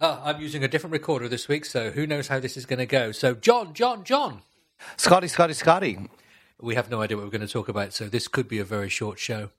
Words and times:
Oh, 0.00 0.22
I'm 0.24 0.40
using 0.40 0.62
a 0.62 0.68
different 0.68 0.92
recorder 0.92 1.28
this 1.28 1.48
week, 1.48 1.64
so 1.64 1.90
who 1.90 2.06
knows 2.06 2.28
how 2.28 2.38
this 2.38 2.56
is 2.56 2.66
going 2.66 2.78
to 2.78 2.86
go. 2.86 3.10
So, 3.10 3.34
John, 3.34 3.74
John, 3.74 4.04
John. 4.04 4.42
Scotty, 4.96 5.26
Scotty, 5.26 5.54
Scotty. 5.54 5.98
We 6.60 6.76
have 6.76 6.88
no 6.88 7.02
idea 7.02 7.16
what 7.16 7.24
we're 7.24 7.32
going 7.32 7.46
to 7.46 7.52
talk 7.52 7.68
about, 7.68 7.92
so 7.92 8.08
this 8.08 8.28
could 8.28 8.46
be 8.46 8.60
a 8.60 8.64
very 8.64 8.88
short 8.88 9.18
show. 9.18 9.50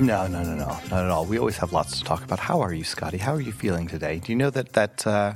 No, 0.00 0.26
no, 0.26 0.42
no, 0.42 0.54
no, 0.54 0.66
not 0.66 0.92
at 0.92 1.10
all. 1.10 1.24
We 1.24 1.38
always 1.38 1.56
have 1.56 1.72
lots 1.72 1.98
to 1.98 2.04
talk 2.04 2.22
about. 2.22 2.38
How 2.38 2.60
are 2.60 2.72
you, 2.72 2.84
Scotty? 2.84 3.16
How 3.16 3.32
are 3.34 3.40
you 3.40 3.50
feeling 3.50 3.86
today? 3.88 4.18
Do 4.18 4.30
you 4.30 4.36
know 4.36 4.50
that 4.50 4.74
that 4.74 5.06
uh, 5.06 5.34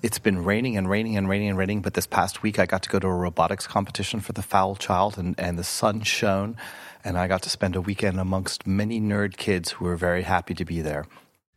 it's 0.00 0.20
been 0.20 0.44
raining 0.44 0.76
and 0.76 0.88
raining 0.88 1.16
and 1.16 1.28
raining 1.28 1.48
and 1.48 1.58
raining, 1.58 1.82
but 1.82 1.94
this 1.94 2.06
past 2.06 2.40
week 2.40 2.60
I 2.60 2.66
got 2.66 2.84
to 2.84 2.88
go 2.88 3.00
to 3.00 3.06
a 3.08 3.14
robotics 3.14 3.66
competition 3.66 4.20
for 4.20 4.32
the 4.32 4.42
Foul 4.42 4.76
Child, 4.76 5.18
and, 5.18 5.34
and 5.38 5.58
the 5.58 5.64
sun 5.64 6.02
shone, 6.02 6.56
and 7.04 7.18
I 7.18 7.26
got 7.26 7.42
to 7.42 7.50
spend 7.50 7.74
a 7.74 7.80
weekend 7.80 8.20
amongst 8.20 8.64
many 8.64 9.00
nerd 9.00 9.36
kids 9.36 9.72
who 9.72 9.86
were 9.86 9.96
very 9.96 10.22
happy 10.22 10.54
to 10.54 10.64
be 10.64 10.80
there. 10.80 11.06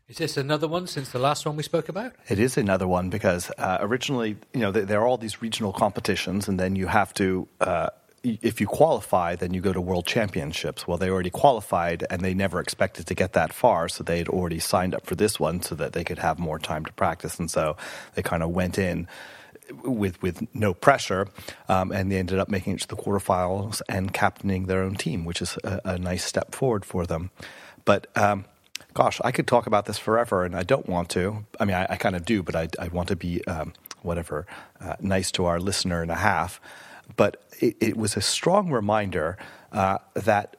Is 0.08 0.18
this 0.18 0.36
another 0.36 0.68
one 0.68 0.88
since 0.88 1.10
the 1.10 1.20
last 1.20 1.46
one 1.46 1.56
we 1.56 1.62
spoke 1.62 1.88
about? 1.88 2.14
It 2.30 2.40
is 2.40 2.58
another 2.58 2.88
one 2.88 3.12
because 3.12 3.52
uh, 3.60 3.78
originally, 3.80 4.38
you 4.56 4.62
know, 4.62 4.72
there, 4.72 4.86
there, 4.86 5.02
are 5.02 5.08
all 5.08 5.18
these 5.18 5.44
regional 5.44 5.72
competitions, 5.72 6.48
and 6.48 6.60
then 6.60 6.76
you 6.76 6.88
have 6.88 7.14
to. 7.14 7.48
Uh, 7.62 7.90
if 8.24 8.60
you 8.60 8.68
qualify, 8.68 9.36
then 9.36 9.54
you 9.54 9.62
go 9.62 9.74
to 9.74 9.82
world 9.82 10.06
championships. 10.06 10.88
Well, 10.88 10.98
they 10.98 11.10
already 11.10 11.30
qualified 11.30 12.06
and 12.10 12.22
they 12.22 12.34
never 12.34 12.60
expected 12.60 13.08
to 13.08 13.16
get 13.16 13.34
that 13.34 13.54
far, 13.54 13.90
so 13.90 14.04
they 14.04 14.18
had 14.18 14.30
already 14.30 14.60
signed 14.60 14.94
up 14.94 15.06
for 15.06 15.16
this 15.16 15.40
one 15.40 15.62
so 15.62 15.76
that 15.76 15.94
they 15.94 16.04
could 16.04 16.20
have 16.20 16.40
more 16.40 16.60
time 16.60 16.86
to 16.86 16.94
practice. 16.94 17.40
And 17.40 17.50
so 17.50 17.78
they 18.16 18.22
kind 18.22 18.44
of 18.44 18.50
went 18.50 18.78
in 18.78 19.08
with 19.84 20.22
with 20.22 20.48
no 20.54 20.74
pressure, 20.74 21.28
um, 21.68 21.92
and 21.92 22.12
they 22.12 22.18
ended 22.18 22.40
up 22.40 22.50
making 22.50 22.74
it 22.74 22.82
to 22.82 22.88
the 22.88 22.96
quarterfinals 22.96 23.82
and 23.88 24.14
captaining 24.14 24.66
their 24.66 24.82
own 24.82 24.96
team, 24.96 25.26
which 25.26 25.42
is 25.42 25.58
a, 25.64 25.82
a 25.86 25.98
nice 25.98 26.24
step 26.24 26.56
forward 26.56 26.86
for 26.86 27.06
them. 27.06 27.30
But 27.86 28.08
um, 28.16 28.46
gosh, 28.94 29.22
I 29.24 29.32
could 29.32 29.48
talk 29.48 29.68
about 29.68 29.86
this 29.86 29.98
forever, 29.98 30.44
and 30.44 30.56
I 30.56 30.64
don't 30.64 30.88
want 30.88 31.10
to. 31.12 31.46
I 31.60 31.66
mean, 31.66 31.76
I, 31.76 31.88
I 31.92 31.96
kind 31.98 32.16
of 32.16 32.26
do, 32.26 32.44
but 32.44 32.56
I, 32.56 32.68
I, 32.80 32.88
want 32.88 33.10
to 33.10 33.16
be 33.16 33.46
um, 33.46 33.74
whatever 34.02 34.46
uh, 34.82 34.96
nice 35.00 35.32
to 35.34 35.46
our 35.46 35.60
listener 35.60 36.02
and 36.02 36.12
a 36.12 36.16
half. 36.16 36.60
But 37.16 37.42
it, 37.60 37.76
it 37.80 37.98
was 37.98 38.16
a 38.16 38.22
strong 38.22 38.72
reminder 38.72 39.38
uh, 39.72 39.98
that 40.14 40.56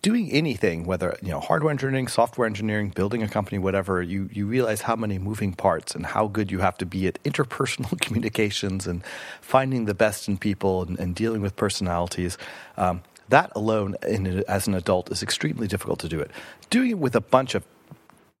doing 0.00 0.30
anything, 0.30 0.84
whether 0.84 1.16
you 1.22 1.28
know 1.28 1.40
hardware 1.40 1.70
engineering, 1.70 2.08
software 2.08 2.46
engineering, 2.46 2.90
building 2.90 3.22
a 3.22 3.28
company, 3.28 3.58
whatever, 3.58 4.02
you 4.02 4.28
you 4.32 4.46
realize 4.46 4.82
how 4.82 4.96
many 4.96 5.18
moving 5.18 5.52
parts 5.52 5.94
and 5.94 6.06
how 6.06 6.28
good 6.28 6.50
you 6.50 6.60
have 6.60 6.78
to 6.78 6.86
be 6.86 7.06
at 7.06 7.22
interpersonal 7.24 8.00
communications 8.04 8.86
and 8.86 9.04
finding 9.40 9.86
the 9.86 9.94
best 9.94 10.28
in 10.28 10.38
people 10.38 10.82
and, 10.82 10.98
and 10.98 11.14
dealing 11.14 11.42
with 11.42 11.56
personalities. 11.56 12.38
Um, 12.76 13.02
that 13.28 13.50
alone, 13.54 13.96
in, 14.06 14.44
as 14.46 14.66
an 14.66 14.74
adult, 14.74 15.10
is 15.10 15.22
extremely 15.22 15.66
difficult 15.66 16.00
to 16.00 16.08
do 16.08 16.20
it. 16.20 16.30
Doing 16.70 16.90
it 16.90 16.98
with 16.98 17.16
a 17.16 17.20
bunch 17.20 17.54
of 17.54 17.64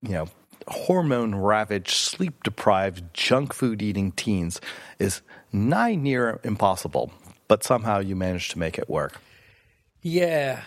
you 0.02 0.12
know 0.12 0.28
hormone 0.68 1.34
ravaged, 1.34 1.90
sleep 1.90 2.44
deprived, 2.44 3.02
junk 3.14 3.52
food 3.52 3.82
eating 3.82 4.12
teens 4.12 4.60
is 4.98 5.22
nigh 5.52 5.94
near 5.94 6.40
impossible 6.44 7.12
but 7.52 7.62
somehow 7.62 7.98
you 7.98 8.16
manage 8.16 8.48
to 8.48 8.58
make 8.58 8.78
it 8.78 8.88
work. 8.88 9.20
Yeah. 10.00 10.62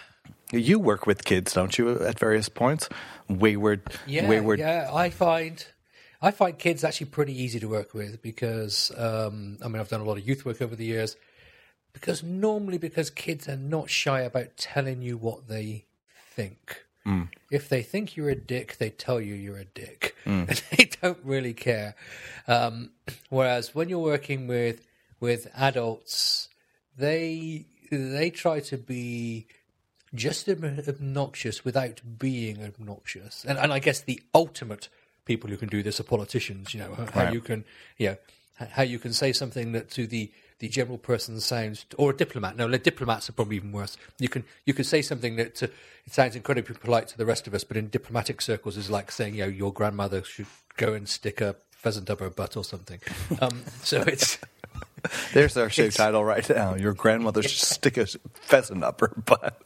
You 0.52 0.78
work 0.78 1.08
with 1.08 1.26
kids, 1.26 1.52
don't 1.52 1.76
you, 1.80 2.00
at 2.00 2.20
various 2.20 2.48
points? 2.48 2.88
Wayward, 3.28 3.82
yeah, 4.06 4.30
wayward. 4.30 4.60
Yeah, 4.60 4.92
I 4.94 5.10
find 5.10 5.66
I 6.22 6.30
find 6.30 6.56
kids 6.60 6.84
actually 6.84 7.08
pretty 7.08 7.34
easy 7.42 7.60
to 7.60 7.68
work 7.68 7.96
with 7.96 8.22
because 8.22 8.92
um, 8.96 9.58
I 9.64 9.68
mean 9.68 9.80
I've 9.80 9.90
done 9.90 10.02
a 10.02 10.04
lot 10.04 10.20
of 10.20 10.28
youth 10.28 10.46
work 10.46 10.62
over 10.62 10.76
the 10.76 10.86
years. 10.86 11.18
Because 11.92 12.22
normally, 12.22 12.78
because 12.78 13.10
kids 13.10 13.50
are 13.50 13.58
not 13.58 13.90
shy 13.90 14.20
about 14.22 14.56
telling 14.56 15.02
you 15.02 15.18
what 15.18 15.48
they 15.48 15.86
think. 16.36 16.86
Mm. 17.04 17.30
If 17.50 17.68
they 17.68 17.82
think 17.82 18.16
you're 18.16 18.30
a 18.30 18.36
dick, 18.36 18.78
they 18.78 18.92
tell 18.92 19.20
you 19.20 19.34
you're 19.34 19.58
a 19.58 19.66
dick. 19.66 20.16
Mm. 20.24 20.46
they 20.78 20.92
don't 21.02 21.24
really 21.24 21.56
care. 21.56 21.96
Um, 22.48 22.92
whereas 23.30 23.74
when 23.74 23.90
you're 23.90 23.98
working 23.98 24.46
with 24.46 24.86
with 25.20 25.48
adults 25.56 26.50
they 26.98 27.66
they 27.92 28.30
try 28.30 28.60
to 28.60 28.78
be 28.78 29.48
just 30.14 30.48
obnoxious 30.48 31.66
without 31.66 32.02
being 32.18 32.64
obnoxious. 32.64 33.46
And, 33.46 33.58
and 33.58 33.74
I 33.74 33.80
guess 33.80 34.02
the 34.02 34.22
ultimate 34.34 34.88
people 35.26 35.50
who 35.50 35.58
can 35.58 35.68
do 35.68 35.84
this 35.84 36.00
are 36.00 36.04
politicians. 36.04 36.74
You 36.74 36.82
know 36.82 36.94
how 37.14 37.24
right. 37.24 37.34
you 37.34 37.42
can, 37.42 37.66
you 37.98 38.10
know, 38.10 38.18
how 38.70 38.84
you 38.84 39.00
can 39.00 39.14
say 39.14 39.34
something 39.34 39.74
that 39.74 39.90
to 39.92 40.08
the 40.08 40.32
the 40.60 40.70
general 40.70 40.98
person 40.98 41.40
sounds, 41.42 41.86
or 41.98 42.12
a 42.12 42.16
diplomat. 42.16 42.56
No, 42.56 42.70
diplomats 42.70 43.30
are 43.30 43.34
probably 43.34 43.58
even 43.58 43.74
worse. 43.74 43.98
You 44.20 44.30
can 44.30 44.46
you 44.66 44.74
can 44.74 44.86
say 44.86 45.02
something 45.02 45.36
that 45.36 45.56
to, 45.56 45.66
it 45.66 46.14
sounds 46.14 46.36
incredibly 46.36 46.76
polite 46.76 47.10
to 47.10 47.18
the 47.18 47.26
rest 47.26 47.48
of 47.48 47.54
us, 47.54 47.64
but 47.64 47.76
in 47.78 47.90
diplomatic 47.90 48.42
circles 48.42 48.78
is 48.78 48.90
like 48.90 49.12
saying, 49.12 49.36
you 49.36 49.44
know, 49.44 49.50
your 49.50 49.74
grandmother 49.74 50.24
should 50.24 50.48
go 50.78 50.94
and 50.94 51.10
stick 51.10 51.42
a 51.42 51.56
pheasant 51.72 52.10
up 52.10 52.20
her 52.20 52.30
butt 52.30 52.56
or 52.58 52.64
something. 52.64 53.00
Um, 53.42 53.64
so 53.84 54.02
it's 54.02 54.40
there's 55.34 55.58
our 55.58 55.70
show 55.70 55.90
title 55.90 56.24
right 56.24 56.48
now. 56.50 56.76
Your 56.76 56.94
grandmother 56.94 57.44
should 57.44 57.52
stick 57.52 57.98
a 57.98 58.06
pheasant 58.34 58.84
up 58.84 59.00
her 59.02 59.14
butt. 59.26 59.62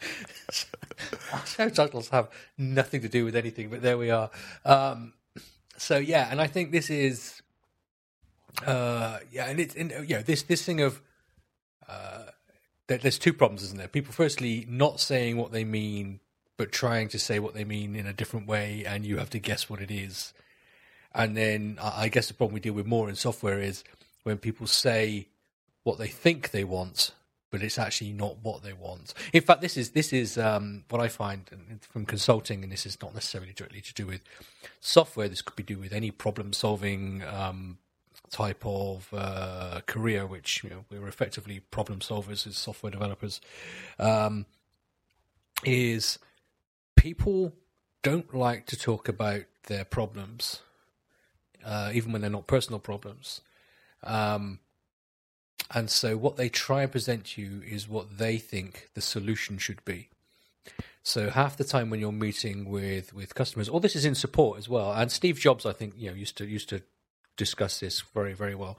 show 1.46 1.68
titles 1.68 2.08
have 2.10 2.28
nothing 2.58 3.00
to 3.02 3.08
do 3.08 3.24
with 3.24 3.36
anything, 3.36 3.68
but 3.68 3.82
there 3.82 3.98
we 3.98 4.10
are. 4.10 4.30
Um, 4.64 5.12
so 5.76 5.98
yeah, 5.98 6.28
and 6.30 6.40
I 6.40 6.46
think 6.46 6.72
this 6.72 6.90
is, 6.90 7.42
uh, 8.66 9.18
yeah, 9.30 9.46
and 9.46 9.60
it's, 9.60 9.74
and, 9.74 9.90
you 10.08 10.16
know, 10.16 10.22
this 10.22 10.42
this 10.42 10.64
thing 10.64 10.80
of, 10.80 11.00
uh, 11.88 12.24
there's 12.86 13.18
two 13.18 13.32
problems, 13.32 13.62
isn't 13.62 13.78
there? 13.78 13.88
People 13.88 14.12
firstly 14.12 14.66
not 14.68 15.00
saying 15.00 15.36
what 15.36 15.52
they 15.52 15.64
mean, 15.64 16.20
but 16.56 16.72
trying 16.72 17.08
to 17.08 17.18
say 17.18 17.38
what 17.38 17.54
they 17.54 17.64
mean 17.64 17.94
in 17.94 18.06
a 18.06 18.12
different 18.12 18.46
way, 18.46 18.84
and 18.86 19.06
you 19.06 19.18
have 19.18 19.30
to 19.30 19.38
guess 19.38 19.70
what 19.70 19.80
it 19.80 19.90
is. 19.90 20.34
And 21.14 21.36
then 21.36 21.78
I 21.82 22.08
guess 22.08 22.28
the 22.28 22.34
problem 22.34 22.54
we 22.54 22.60
deal 22.60 22.74
with 22.74 22.86
more 22.86 23.08
in 23.08 23.16
software 23.16 23.60
is 23.60 23.82
when 24.22 24.38
people 24.38 24.66
say 24.66 25.28
what 25.82 25.98
they 25.98 26.08
think 26.08 26.50
they 26.50 26.64
want, 26.64 27.12
but 27.50 27.62
it's 27.62 27.78
actually 27.78 28.12
not 28.12 28.36
what 28.42 28.62
they 28.62 28.72
want. 28.72 29.14
In 29.32 29.42
fact, 29.42 29.60
this 29.60 29.76
is 29.76 29.90
this 29.90 30.12
is 30.12 30.38
um, 30.38 30.84
what 30.88 31.00
I 31.00 31.08
find 31.08 31.78
from 31.80 32.06
consulting, 32.06 32.62
and 32.62 32.70
this 32.70 32.86
is 32.86 33.00
not 33.02 33.14
necessarily 33.14 33.52
directly 33.52 33.80
to 33.80 33.94
do 33.94 34.06
with 34.06 34.20
software. 34.80 35.28
This 35.28 35.42
could 35.42 35.56
be 35.56 35.62
do 35.62 35.78
with 35.78 35.92
any 35.92 36.10
problem 36.10 36.52
solving 36.52 37.22
um, 37.24 37.78
type 38.30 38.64
of 38.64 39.08
uh, 39.12 39.80
career, 39.86 40.26
which 40.26 40.62
you 40.62 40.70
know, 40.70 40.84
we're 40.90 41.08
effectively 41.08 41.60
problem 41.60 41.98
solvers 41.98 42.46
as 42.46 42.56
software 42.56 42.92
developers. 42.92 43.40
Um, 43.98 44.46
is 45.64 46.18
people 46.96 47.52
don't 48.02 48.34
like 48.34 48.66
to 48.66 48.76
talk 48.78 49.08
about 49.08 49.42
their 49.64 49.84
problems, 49.84 50.62
uh, 51.64 51.90
even 51.92 52.12
when 52.12 52.22
they're 52.22 52.30
not 52.30 52.46
personal 52.46 52.78
problems. 52.78 53.42
Um, 54.02 54.60
and 55.72 55.90
so 55.90 56.16
what 56.16 56.36
they 56.36 56.48
try 56.48 56.82
and 56.82 56.92
present 56.92 57.38
you 57.38 57.62
is 57.68 57.88
what 57.88 58.18
they 58.18 58.38
think 58.38 58.90
the 58.94 59.00
solution 59.00 59.58
should 59.58 59.84
be. 59.84 60.08
So 61.02 61.30
half 61.30 61.56
the 61.56 61.64
time 61.64 61.90
when 61.90 62.00
you're 62.00 62.12
meeting 62.12 62.68
with, 62.68 63.14
with 63.14 63.34
customers, 63.34 63.68
all 63.68 63.80
this 63.80 63.96
is 63.96 64.04
in 64.04 64.14
support 64.14 64.58
as 64.58 64.68
well. 64.68 64.92
And 64.92 65.10
Steve 65.10 65.38
Jobs, 65.38 65.64
I 65.64 65.72
think, 65.72 65.94
you 65.96 66.10
know, 66.10 66.16
used 66.16 66.36
to 66.38 66.46
used 66.46 66.68
to 66.70 66.82
discuss 67.36 67.80
this 67.80 68.02
very 68.14 68.34
very 68.34 68.54
well. 68.54 68.76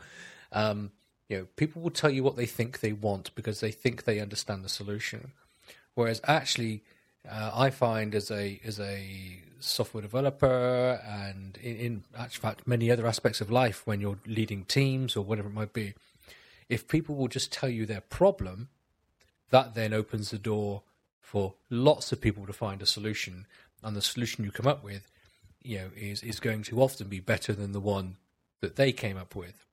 Um, 0.51 0.91
you 1.29 1.37
know, 1.37 1.47
people 1.55 1.81
will 1.81 1.91
tell 1.91 2.09
you 2.09 2.23
what 2.23 2.35
they 2.35 2.45
think 2.45 2.81
they 2.81 2.91
want 2.91 3.33
because 3.35 3.61
they 3.61 3.71
think 3.71 4.03
they 4.03 4.19
understand 4.19 4.65
the 4.65 4.69
solution, 4.69 5.31
whereas 5.95 6.19
actually, 6.25 6.83
uh, 7.29 7.51
I 7.53 7.69
find 7.69 8.13
as 8.13 8.29
a 8.29 8.59
as 8.65 8.79
a 8.79 9.41
software 9.63 10.01
developer 10.01 11.01
and 11.05 11.57
in, 11.57 11.75
in 11.77 12.03
fact 12.29 12.67
many 12.67 12.91
other 12.91 13.07
aspects 13.07 13.41
of 13.41 13.51
life 13.51 13.85
when 13.85 14.01
you're 14.01 14.19
leading 14.25 14.65
teams 14.65 15.15
or 15.15 15.23
whatever 15.23 15.49
it 15.49 15.53
might 15.53 15.73
be. 15.73 15.93
If 16.69 16.87
people 16.87 17.15
will 17.15 17.27
just 17.27 17.51
tell 17.51 17.69
you 17.69 17.85
their 17.85 18.01
problem 18.01 18.69
that 19.49 19.75
then 19.75 19.93
opens 19.93 20.31
the 20.31 20.39
door 20.39 20.83
for 21.19 21.53
lots 21.69 22.11
of 22.11 22.21
people 22.21 22.45
to 22.45 22.53
find 22.53 22.81
a 22.81 22.85
solution. 22.85 23.45
And 23.83 23.95
the 23.95 24.01
solution 24.01 24.43
you 24.43 24.51
come 24.51 24.67
up 24.67 24.83
with 24.83 25.07
you 25.61 25.77
know 25.77 25.89
is 25.95 26.23
is 26.23 26.39
going 26.39 26.63
to 26.63 26.81
often 26.81 27.07
be 27.07 27.19
better 27.19 27.53
than 27.53 27.71
the 27.71 27.79
one 27.79 28.17
that 28.61 28.75
they 28.75 28.91
came 28.91 29.17
up 29.17 29.35
with. 29.35 29.65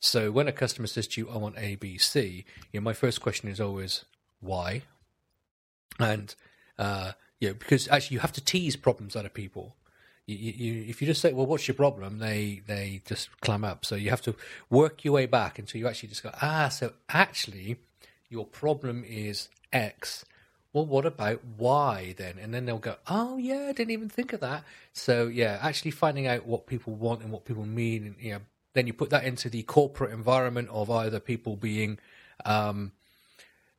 So 0.00 0.30
when 0.30 0.48
a 0.48 0.52
customer 0.52 0.88
says 0.88 1.06
to 1.08 1.20
you 1.20 1.30
i 1.30 1.36
want 1.36 1.56
a 1.58 1.76
b 1.76 1.96
c 1.96 2.44
you 2.72 2.80
know 2.80 2.84
my 2.84 2.92
first 2.92 3.20
question 3.20 3.48
is 3.48 3.60
always 3.60 4.04
why? 4.40 4.82
And 5.98 6.34
uh, 6.78 7.12
know, 7.48 7.54
because 7.54 7.88
actually 7.88 8.14
you 8.14 8.20
have 8.20 8.32
to 8.32 8.44
tease 8.44 8.76
problems 8.76 9.16
out 9.16 9.26
of 9.26 9.34
people. 9.34 9.76
You, 10.26 10.36
you, 10.36 10.84
if 10.88 11.00
you 11.00 11.06
just 11.06 11.20
say, 11.20 11.32
"Well, 11.32 11.46
what's 11.46 11.66
your 11.66 11.74
problem?" 11.74 12.18
they 12.18 12.62
they 12.66 13.02
just 13.04 13.28
clam 13.40 13.64
up. 13.64 13.84
So 13.84 13.96
you 13.96 14.10
have 14.10 14.22
to 14.22 14.36
work 14.70 15.04
your 15.04 15.14
way 15.14 15.26
back 15.26 15.58
until 15.58 15.80
you 15.80 15.88
actually 15.88 16.10
just 16.10 16.22
go, 16.22 16.30
"Ah, 16.40 16.68
so 16.68 16.92
actually, 17.08 17.78
your 18.32 18.46
problem 18.46 19.04
is 19.06 19.48
X. 19.72 20.24
well, 20.72 20.86
what 20.86 21.04
about 21.04 21.44
Y 21.58 22.14
then? 22.16 22.38
And 22.38 22.54
then 22.54 22.64
they'll 22.64 22.78
go, 22.78 22.96
oh 23.06 23.36
yeah, 23.36 23.66
I 23.68 23.72
didn't 23.72 23.90
even 23.90 24.08
think 24.08 24.32
of 24.32 24.40
that. 24.40 24.64
So 24.92 25.26
yeah, 25.26 25.58
actually 25.60 25.90
finding 25.90 26.26
out 26.26 26.46
what 26.46 26.66
people 26.66 26.94
want 26.94 27.22
and 27.22 27.30
what 27.30 27.44
people 27.44 27.66
mean, 27.66 28.06
and 28.06 28.16
you 28.18 28.32
know, 28.32 28.40
then 28.74 28.86
you 28.86 28.94
put 28.94 29.10
that 29.10 29.24
into 29.24 29.50
the 29.50 29.62
corporate 29.64 30.12
environment 30.12 30.70
of 30.70 30.90
either 30.90 31.20
people 31.20 31.56
being 31.56 31.98
um, 32.46 32.92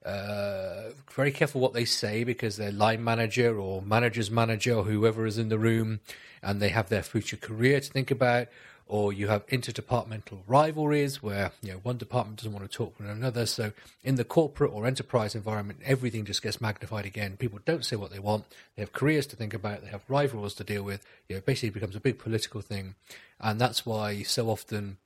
uh, 0.05 0.89
very 1.11 1.31
careful 1.31 1.61
what 1.61 1.73
they 1.73 1.85
say 1.85 2.23
because 2.23 2.57
their 2.57 2.71
line 2.71 3.03
manager 3.03 3.57
or 3.57 3.81
manager's 3.81 4.29
manager 4.29 4.75
or 4.75 4.83
whoever 4.83 5.25
is 5.25 5.38
in 5.38 5.50
the 5.50 5.59
room, 5.59 6.00
and 6.41 6.61
they 6.61 6.69
have 6.69 6.89
their 6.89 7.03
future 7.03 7.38
career 7.38 7.79
to 7.79 7.89
think 7.89 8.11
about, 8.11 8.47
or 8.85 9.13
you 9.13 9.27
have 9.27 9.47
interdepartmental 9.47 10.39
rivalries 10.45 11.23
where 11.23 11.51
you 11.61 11.71
know 11.71 11.79
one 11.83 11.97
department 11.97 12.38
doesn't 12.39 12.51
want 12.51 12.69
to 12.69 12.77
talk 12.77 13.00
with 13.00 13.09
another. 13.09 13.45
So 13.45 13.71
in 14.03 14.15
the 14.15 14.25
corporate 14.25 14.73
or 14.73 14.85
enterprise 14.85 15.35
environment, 15.35 15.79
everything 15.85 16.25
just 16.25 16.41
gets 16.41 16.59
magnified 16.59 17.05
again. 17.05 17.38
People 17.38 17.59
don't 17.63 17.85
say 17.85 17.95
what 17.95 18.11
they 18.11 18.19
want. 18.19 18.44
They 18.75 18.81
have 18.81 18.91
careers 18.91 19.25
to 19.27 19.38
think 19.38 19.53
about. 19.53 19.83
They 19.83 19.89
have 19.89 20.03
rivals 20.09 20.53
to 20.55 20.65
deal 20.65 20.83
with. 20.83 21.05
You 21.29 21.38
know, 21.38 21.41
basically 21.45 21.69
becomes 21.69 21.95
a 21.95 22.01
big 22.01 22.19
political 22.19 22.59
thing, 22.59 22.95
and 23.39 23.59
that's 23.59 23.85
why 23.85 24.23
so 24.23 24.50
often 24.50 24.97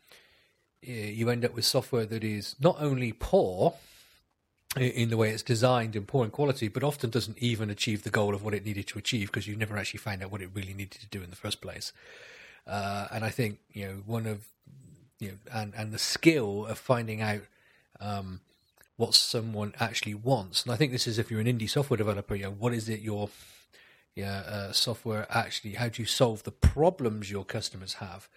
you 0.82 1.30
end 1.30 1.44
up 1.44 1.54
with 1.54 1.66
software 1.66 2.06
that 2.06 2.24
is 2.24 2.56
not 2.60 2.78
only 2.80 3.12
poor 3.12 3.74
in 4.76 5.10
the 5.10 5.18
way 5.18 5.30
it's 5.30 5.44
designed 5.44 5.96
and 5.96 6.08
poor 6.08 6.26
in 6.26 6.32
quality, 6.32 6.68
but 6.68 6.84
often 6.84 7.10
doesn't 7.10 7.38
even 7.40 7.70
achieve 7.70 8.04
the 8.04 8.10
goal 8.10 8.36
of 8.36 8.44
what 8.44 8.54
it 8.54 8.66
needed 8.66 8.88
to 8.88 9.00
achieve 9.00 9.28
because 9.28 9.48
you 9.48 9.56
never 9.56 9.78
actually 9.78 10.00
find 10.00 10.22
out 10.22 10.32
what 10.32 10.42
it 10.42 10.50
really 10.54 10.74
needed 10.74 11.00
to 11.00 11.08
do 11.08 11.24
in 11.24 11.30
the 11.30 11.36
first 11.36 11.62
place. 11.62 11.94
Uh, 12.66 13.08
and 13.12 13.24
I 13.24 13.30
think 13.30 13.60
you 13.72 13.86
know 13.86 13.94
one 14.06 14.28
of 14.28 14.48
you 15.20 15.30
know 15.30 15.38
and 15.54 15.74
and 15.76 15.94
the 15.94 16.00
skill 16.00 16.66
of 16.66 16.78
finding 16.78 17.22
out 17.22 17.42
um, 18.00 18.42
what 18.98 19.14
someone 19.14 19.74
actually 19.80 20.14
wants. 20.14 20.64
And 20.64 20.72
I 20.72 20.76
think 20.76 20.92
this 20.92 21.08
is 21.08 21.18
if 21.18 21.32
you're 21.32 21.40
an 21.40 21.48
indie 21.48 21.70
software 21.70 21.98
developer, 21.98 22.36
you 22.36 22.44
know, 22.44 22.52
what 22.52 22.74
is 22.74 22.90
it 22.90 23.00
your 23.00 23.30
yeah, 24.16 24.40
uh, 24.40 24.72
software 24.72 25.28
actually? 25.30 25.76
How 25.76 25.90
do 25.90 26.02
you 26.02 26.08
solve 26.08 26.44
the 26.44 26.52
problems 26.52 27.32
your 27.32 27.46
customers 27.46 27.96
have? 27.96 28.28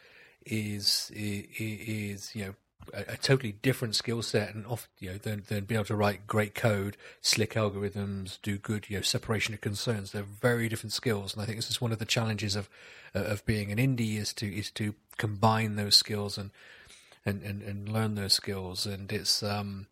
Is 0.47 1.11
is, 1.15 1.47
is 1.59 2.37
you 2.37 2.45
know 2.45 2.55
a, 2.93 3.13
a, 3.13 3.17
totally 3.17 3.53
different 3.53 3.95
skill 3.95 4.23
set 4.23 4.55
and 4.55 4.67
off 4.67 4.89
you 4.99 5.11
know 5.11 5.19
than, 5.19 5.45
than 5.49 5.65
being 5.65 5.79
able 5.79 5.87
to 5.87 5.97
write 5.97 6.27
great 6.27 6.55
code, 6.55 6.97
slick 7.21 7.55
algorithms, 7.55 8.39
do 8.43 8.59
good 8.59 8.89
you 8.89 8.97
know 8.97 9.03
separation 9.03 9.55
of 9.55 9.61
concerns. 9.61 10.13
They're 10.13 10.23
very 10.23 10.69
different 10.69 10.93
skills, 10.93 11.33
and 11.33 11.43
I 11.43 11.47
think 11.47 11.59
this 11.59 11.71
is 11.71 11.81
one 11.81 11.93
of 11.93 11.99
the 11.99 12.05
challenges 12.05 12.57
of 12.57 12.69
uh, 13.15 13.21
of 13.21 13.45
being 13.47 13.71
an 13.73 13.79
indie 13.79 14.17
is 14.17 14.33
to 14.35 14.47
is 14.47 14.71
to 14.73 14.95
combine 15.19 15.77
those 15.77 15.97
skills 15.97 16.39
and 16.39 16.51
and 17.25 17.43
and, 17.43 17.63
and 17.63 17.89
learn 17.89 18.15
those 18.15 18.33
skills. 18.33 18.87
And 18.87 19.11
it's 19.13 19.43
um 19.43 19.87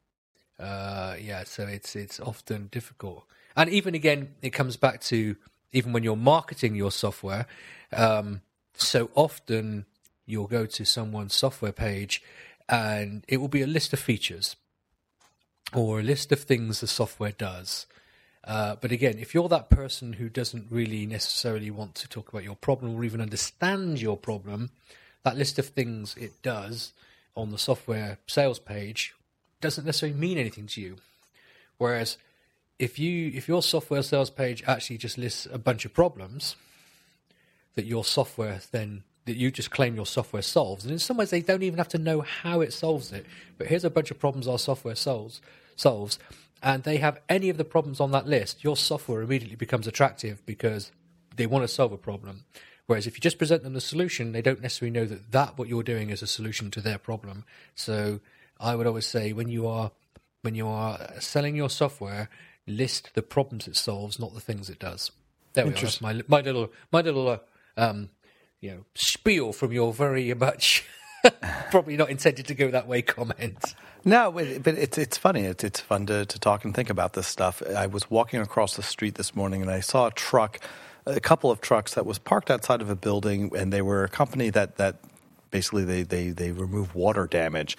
uh 0.59 1.17
yeah, 1.21 1.45
so 1.45 1.65
it's 1.65 1.97
it's 1.97 2.21
often 2.21 2.69
difficult. 2.69 3.25
And 3.57 3.71
even 3.71 3.95
again, 3.95 4.35
it 4.43 4.51
comes 4.51 4.77
back 4.77 5.01
to 5.03 5.37
even 5.73 5.93
when 5.93 6.03
you're 6.03 6.17
marketing 6.17 6.75
your 6.75 6.91
software. 6.91 7.47
Um, 7.93 8.43
so 8.75 9.11
often 9.15 9.87
you'll 10.27 10.47
go 10.47 10.67
to 10.67 10.85
someone's 10.85 11.35
software 11.35 11.73
page 11.73 12.23
and 12.69 13.25
it 13.29 13.39
will 13.39 13.49
be 13.49 13.63
a 13.63 13.67
list 13.67 13.93
of 13.93 13.99
features 13.99 14.57
or 15.75 16.01
a 16.01 16.03
list 16.03 16.33
of 16.33 16.41
things 16.41 16.81
the 16.81 16.87
software 16.87 17.33
does. 17.33 17.87
Uh, 18.45 18.77
but 18.81 18.93
again, 18.93 19.19
if 19.19 19.35
you're 19.35 19.49
that 19.49 19.69
person 19.69 20.15
who 20.15 20.29
doesn't 20.29 20.67
really 20.71 21.05
necessarily 21.07 21.71
want 21.71 21.95
to 21.95 22.09
talk 22.09 22.29
about 22.29 22.45
your 22.45 22.57
problem 22.57 22.95
or 22.97 23.05
even 23.05 23.21
understand 23.21 24.01
your 24.01 24.17
problem, 24.17 24.71
that 25.23 25.37
list 25.37 25.59
of 25.59 25.67
things 25.67 26.17
it 26.17 26.41
does 26.43 26.93
on 27.37 27.51
the 27.51 27.59
software 27.59 28.19
sales 28.27 28.59
page 28.59 29.15
doesn't 29.61 29.85
necessarily 29.85 30.19
mean 30.19 30.39
anything 30.39 30.67
to 30.67 30.81
you. 30.81 30.97
Whereas 31.77 32.17
if 32.79 32.99
you 32.99 33.31
if 33.35 33.49
your 33.49 33.63
software 33.63 34.03
sales 34.03 34.31
page 34.31 34.63
actually 34.67 34.99
just 34.99 35.19
lists 35.19 35.47
a 35.53 35.59
bunch 35.59 35.85
of 35.85 35.93
problems 35.93 36.57
that 37.75 37.87
your 37.87 38.05
software 38.05 38.61
then 38.71 39.03
that 39.29 39.37
you 39.37 39.51
just 39.51 39.71
claim 39.71 39.95
your 39.95 40.07
software 40.07 40.43
solves. 40.43 40.85
And 40.85 40.93
in 40.93 40.99
some 40.99 41.17
ways, 41.17 41.31
they 41.31 41.41
don't 41.41 41.63
even 41.63 41.79
have 41.79 41.89
to 41.89 41.99
know 41.99 42.21
how 42.21 42.61
it 42.61 42.73
solves 42.73 43.13
it. 43.13 43.25
But 43.57 43.69
here's 43.69 43.85
a 43.85 43.91
bunch 43.91 44.11
of 44.11 44.19
problems 44.19 44.49
our 44.49 44.59
software 44.59 44.95
solves, 44.95 45.41
solves, 45.77 46.19
and 46.63 46.83
they 46.83 46.97
have 46.97 47.21
any 47.29 47.51
of 47.51 47.57
the 47.57 47.65
problems 47.65 48.01
on 48.01 48.11
that 48.13 48.27
list. 48.27 48.65
Your 48.65 48.77
software 48.77 49.23
immediately 49.23 49.57
becomes 49.57 49.87
attractive 49.87 50.45
because 50.45 50.91
they 51.37 51.47
want 51.47 51.63
to 51.63 51.69
solve 51.69 51.93
a 51.93 51.99
problem. 51.99 52.45
Whereas 52.87 53.07
if 53.07 53.17
you 53.17 53.21
just 53.21 53.39
present 53.39 53.63
them 53.63 53.75
the 53.75 53.81
solution, 53.81 54.33
they 54.33 54.43
don't 54.43 54.63
necessarily 54.63 54.91
know 54.91 55.05
that 55.05 55.31
that 55.33 55.59
what 55.59 55.69
you're 55.69 55.83
doing 55.83 56.11
is 56.11 56.23
a 56.23 56.27
solution 56.27 56.71
to 56.73 56.81
their 56.81 56.99
problem. 56.99 57.45
So 57.75 58.21
I 58.59 58.75
would 58.75 58.87
always 58.87 59.07
say 59.07 59.33
when 59.33 59.49
you 59.49 59.67
are 59.67 59.93
when 60.43 60.55
you 60.55 60.67
are 60.67 60.99
selling 61.21 61.55
your 61.55 61.69
software, 61.69 62.31
list 62.67 63.11
the 63.15 63.23
problems 63.23 63.69
it 63.69 63.77
solves, 63.77 64.19
not 64.19 64.35
the 64.35 64.41
things 64.41 64.71
it 64.71 64.79
does. 64.79 65.11
There 65.53 65.67
we 65.67 65.73
are. 65.73 65.75
That's 65.75 66.01
my 66.01 66.23
my 66.29 66.41
little 66.41 66.73
my 66.91 67.03
little 67.03 67.29
uh, 67.29 67.39
um, 67.77 68.11
you 68.61 68.71
know 68.71 68.85
spiel 68.95 69.53
from 69.53 69.73
your 69.73 69.93
very 69.93 70.33
much 70.35 70.85
probably 71.71 71.97
not 71.97 72.11
intended 72.11 72.47
to 72.47 72.55
go 72.55 72.71
that 72.71 72.87
way 72.87 73.03
comment. 73.03 73.75
No, 74.05 74.31
but 74.31 74.79
it's 74.79 74.99
it's 74.99 75.19
funny. 75.19 75.43
It's 75.43 75.65
it's 75.65 75.81
fun 75.81 76.07
to 76.07 76.25
to 76.27 76.39
talk 76.39 76.65
and 76.65 76.75
think 76.75 76.91
about 76.91 77.15
this 77.15 77.27
stuff. 77.27 77.63
I 77.63 77.87
was 77.87 78.11
walking 78.11 78.41
across 78.41 78.77
the 78.77 78.83
street 78.83 79.17
this 79.17 79.35
morning 79.35 79.63
and 79.63 79.71
I 79.71 79.81
saw 79.81 80.07
a 80.07 80.11
truck, 80.11 80.61
a 81.07 81.21
couple 81.21 81.51
of 81.51 81.61
trucks 81.61 81.95
that 81.95 82.07
was 82.07 82.19
parked 82.19 82.51
outside 82.51 82.81
of 82.81 82.91
a 82.91 82.97
building, 82.97 83.53
and 83.57 83.73
they 83.73 83.83
were 83.83 84.05
a 84.05 84.09
company 84.09 84.51
that 84.51 84.77
that 84.77 84.97
basically 85.51 85.85
they, 85.85 86.03
they, 86.03 86.31
they 86.31 86.53
remove 86.53 86.95
water 86.95 87.27
damage. 87.27 87.77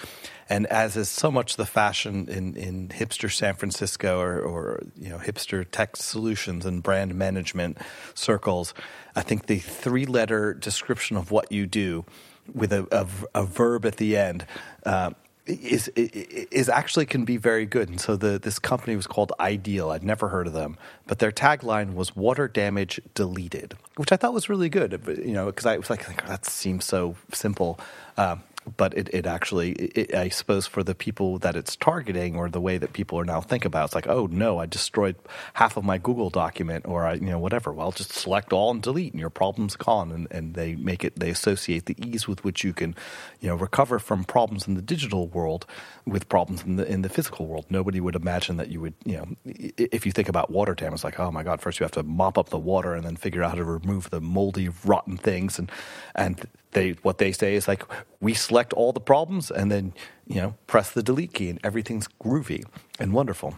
And 0.50 0.66
as 0.68 0.95
is 0.98 1.10
so 1.10 1.31
much 1.31 1.56
the 1.56 1.66
fashion 1.66 2.27
in, 2.27 2.56
in 2.56 2.89
hipster 2.89 3.31
San 3.31 3.56
Francisco 3.56 4.19
or, 4.19 4.39
or 4.39 4.83
you 4.95 5.10
know 5.10 5.18
hipster 5.18 5.66
tech 5.69 5.95
solutions 5.95 6.66
and 6.66 6.81
brand 6.81 7.16
management 7.16 7.77
circles, 8.13 8.74
I 9.16 9.21
think 9.21 9.45
the 9.45 9.60
three 9.60 10.06
letter 10.06 10.54
description 10.54 11.18
of 11.18 11.31
what 11.31 11.51
you 11.51 11.68
do 11.68 12.06
with 12.54 12.74
a, 12.74 12.88
a, 12.92 13.42
a 13.42 13.45
verb 13.45 13.86
at 13.86 13.98
the 13.98 14.18
end 14.18 14.45
uh, 14.86 15.12
is 15.50 15.88
is 15.96 16.69
actually 16.69 17.06
can 17.06 17.25
be 17.25 17.38
very 17.38 17.66
good. 17.66 17.90
And 17.90 18.00
so 18.00 18.16
the 18.16 18.40
this 18.40 18.60
company 18.60 18.96
was 18.96 19.07
called 19.07 19.34
Ideal. 19.40 19.90
I'd 19.90 20.04
never 20.04 20.30
heard 20.30 20.48
of 20.48 20.54
them, 20.54 20.78
but 21.07 21.19
their 21.19 21.31
tagline 21.31 21.94
was 21.94 22.16
"Water 22.16 22.48
damage 22.48 23.01
deleted," 23.16 23.75
which 23.96 24.12
I 24.12 24.16
thought 24.16 24.34
was 24.34 24.50
really 24.50 24.69
good. 24.69 25.01
You 25.07 25.34
know, 25.34 25.48
because 25.48 25.66
I 25.66 25.78
was 25.78 25.90
like, 25.90 26.25
that 26.28 26.46
seems 26.46 26.86
so 26.86 27.16
simple. 27.34 27.80
Um, 28.18 28.44
but 28.78 28.96
it, 28.98 29.10
it 29.14 29.26
actually, 29.26 29.72
it, 29.72 30.14
I 30.14 30.30
suppose, 30.30 30.68
for 30.68 30.84
the 30.84 30.94
people 30.94 31.40
that 31.40 31.56
it's 31.56 31.76
targeting 31.76 32.36
or 32.36 32.50
the 32.50 32.62
way 32.62 32.78
that 32.78 32.94
people 32.94 33.20
are 33.20 33.26
now 33.26 33.42
think 33.42 33.66
about, 33.66 33.84
it, 33.84 33.86
it's 33.86 33.96
like, 33.96 34.08
oh 34.08 34.28
no, 34.28 34.60
I 34.60 34.66
destroyed 34.66 35.16
half 35.54 35.78
of 35.78 35.84
my 35.84 35.98
Google 35.98 36.30
document, 36.30 36.86
or 36.88 37.06
I, 37.06 37.14
you 37.16 37.22
know, 37.22 37.40
whatever. 37.40 37.72
Well, 37.72 37.92
just 37.92 38.12
select 38.12 38.54
all 38.54 38.72
and 38.72 38.82
delete, 38.82 39.14
and 39.14 39.20
your 39.20 39.30
problem's 39.30 39.76
gone. 39.76 40.12
And, 40.12 40.28
and 40.32 40.54
they 40.54 40.76
make 40.76 41.04
it, 41.04 41.20
they 41.20 41.30
associate 41.30 41.86
the 41.86 41.96
ease 42.06 42.28
with 42.28 42.44
which 42.44 42.64
you 42.64 42.74
can, 42.74 42.96
you 43.40 43.50
know, 43.50 43.56
recover 43.56 43.98
from 43.98 44.24
problems 44.24 44.68
in 44.68 44.76
the 44.76 44.82
digital 44.82 45.28
world 45.28 45.66
with 46.06 46.28
problems 46.30 46.63
in 46.63 46.75
the 46.75 46.92
in 46.92 47.01
the 47.01 47.10
physical 47.10 47.48
world. 47.48 47.66
Nobody 47.70 48.00
would 48.00 48.16
imagine 48.16 48.58
that 48.58 48.70
you 48.70 48.82
would, 48.82 48.94
you 49.06 49.18
know, 49.18 49.28
if 49.46 50.06
you 50.06 50.12
think 50.12 50.30
about 50.30 50.50
water 50.50 50.75
damage, 50.75 51.04
like, 51.04 51.20
oh 51.20 51.32
my 51.32 51.44
God, 51.44 51.62
first 51.62 51.80
you 51.80 51.84
have 51.84 51.92
to 51.92 52.04
mop 52.04 52.38
up 52.38 52.50
the 52.50 52.58
water 52.58 52.94
and 52.94 53.06
then 53.06 53.16
figure 53.16 53.44
out 53.44 53.51
how 53.51 53.56
to 53.56 53.63
remove 53.63 54.10
the 54.10 54.22
moldy, 54.22 54.70
rotten 54.84 55.18
things, 55.18 55.58
and 55.60 55.72
and 56.16 56.48
they 56.72 56.92
what 57.01 57.18
they 57.18 57.32
say 57.32 57.56
is 57.56 57.68
like 57.68 57.84
we 58.22 58.34
select 58.34 58.74
all 58.74 58.92
the 58.92 59.00
problems 59.00 59.50
and 59.50 59.72
then 59.72 59.94
you 60.28 60.36
know 60.36 60.56
press 60.68 60.92
the 60.92 61.04
delete 61.04 61.34
key 61.34 61.50
and 61.50 61.60
everything's 61.64 62.08
groovy 62.22 62.66
and 63.00 63.14
wonderful. 63.14 63.58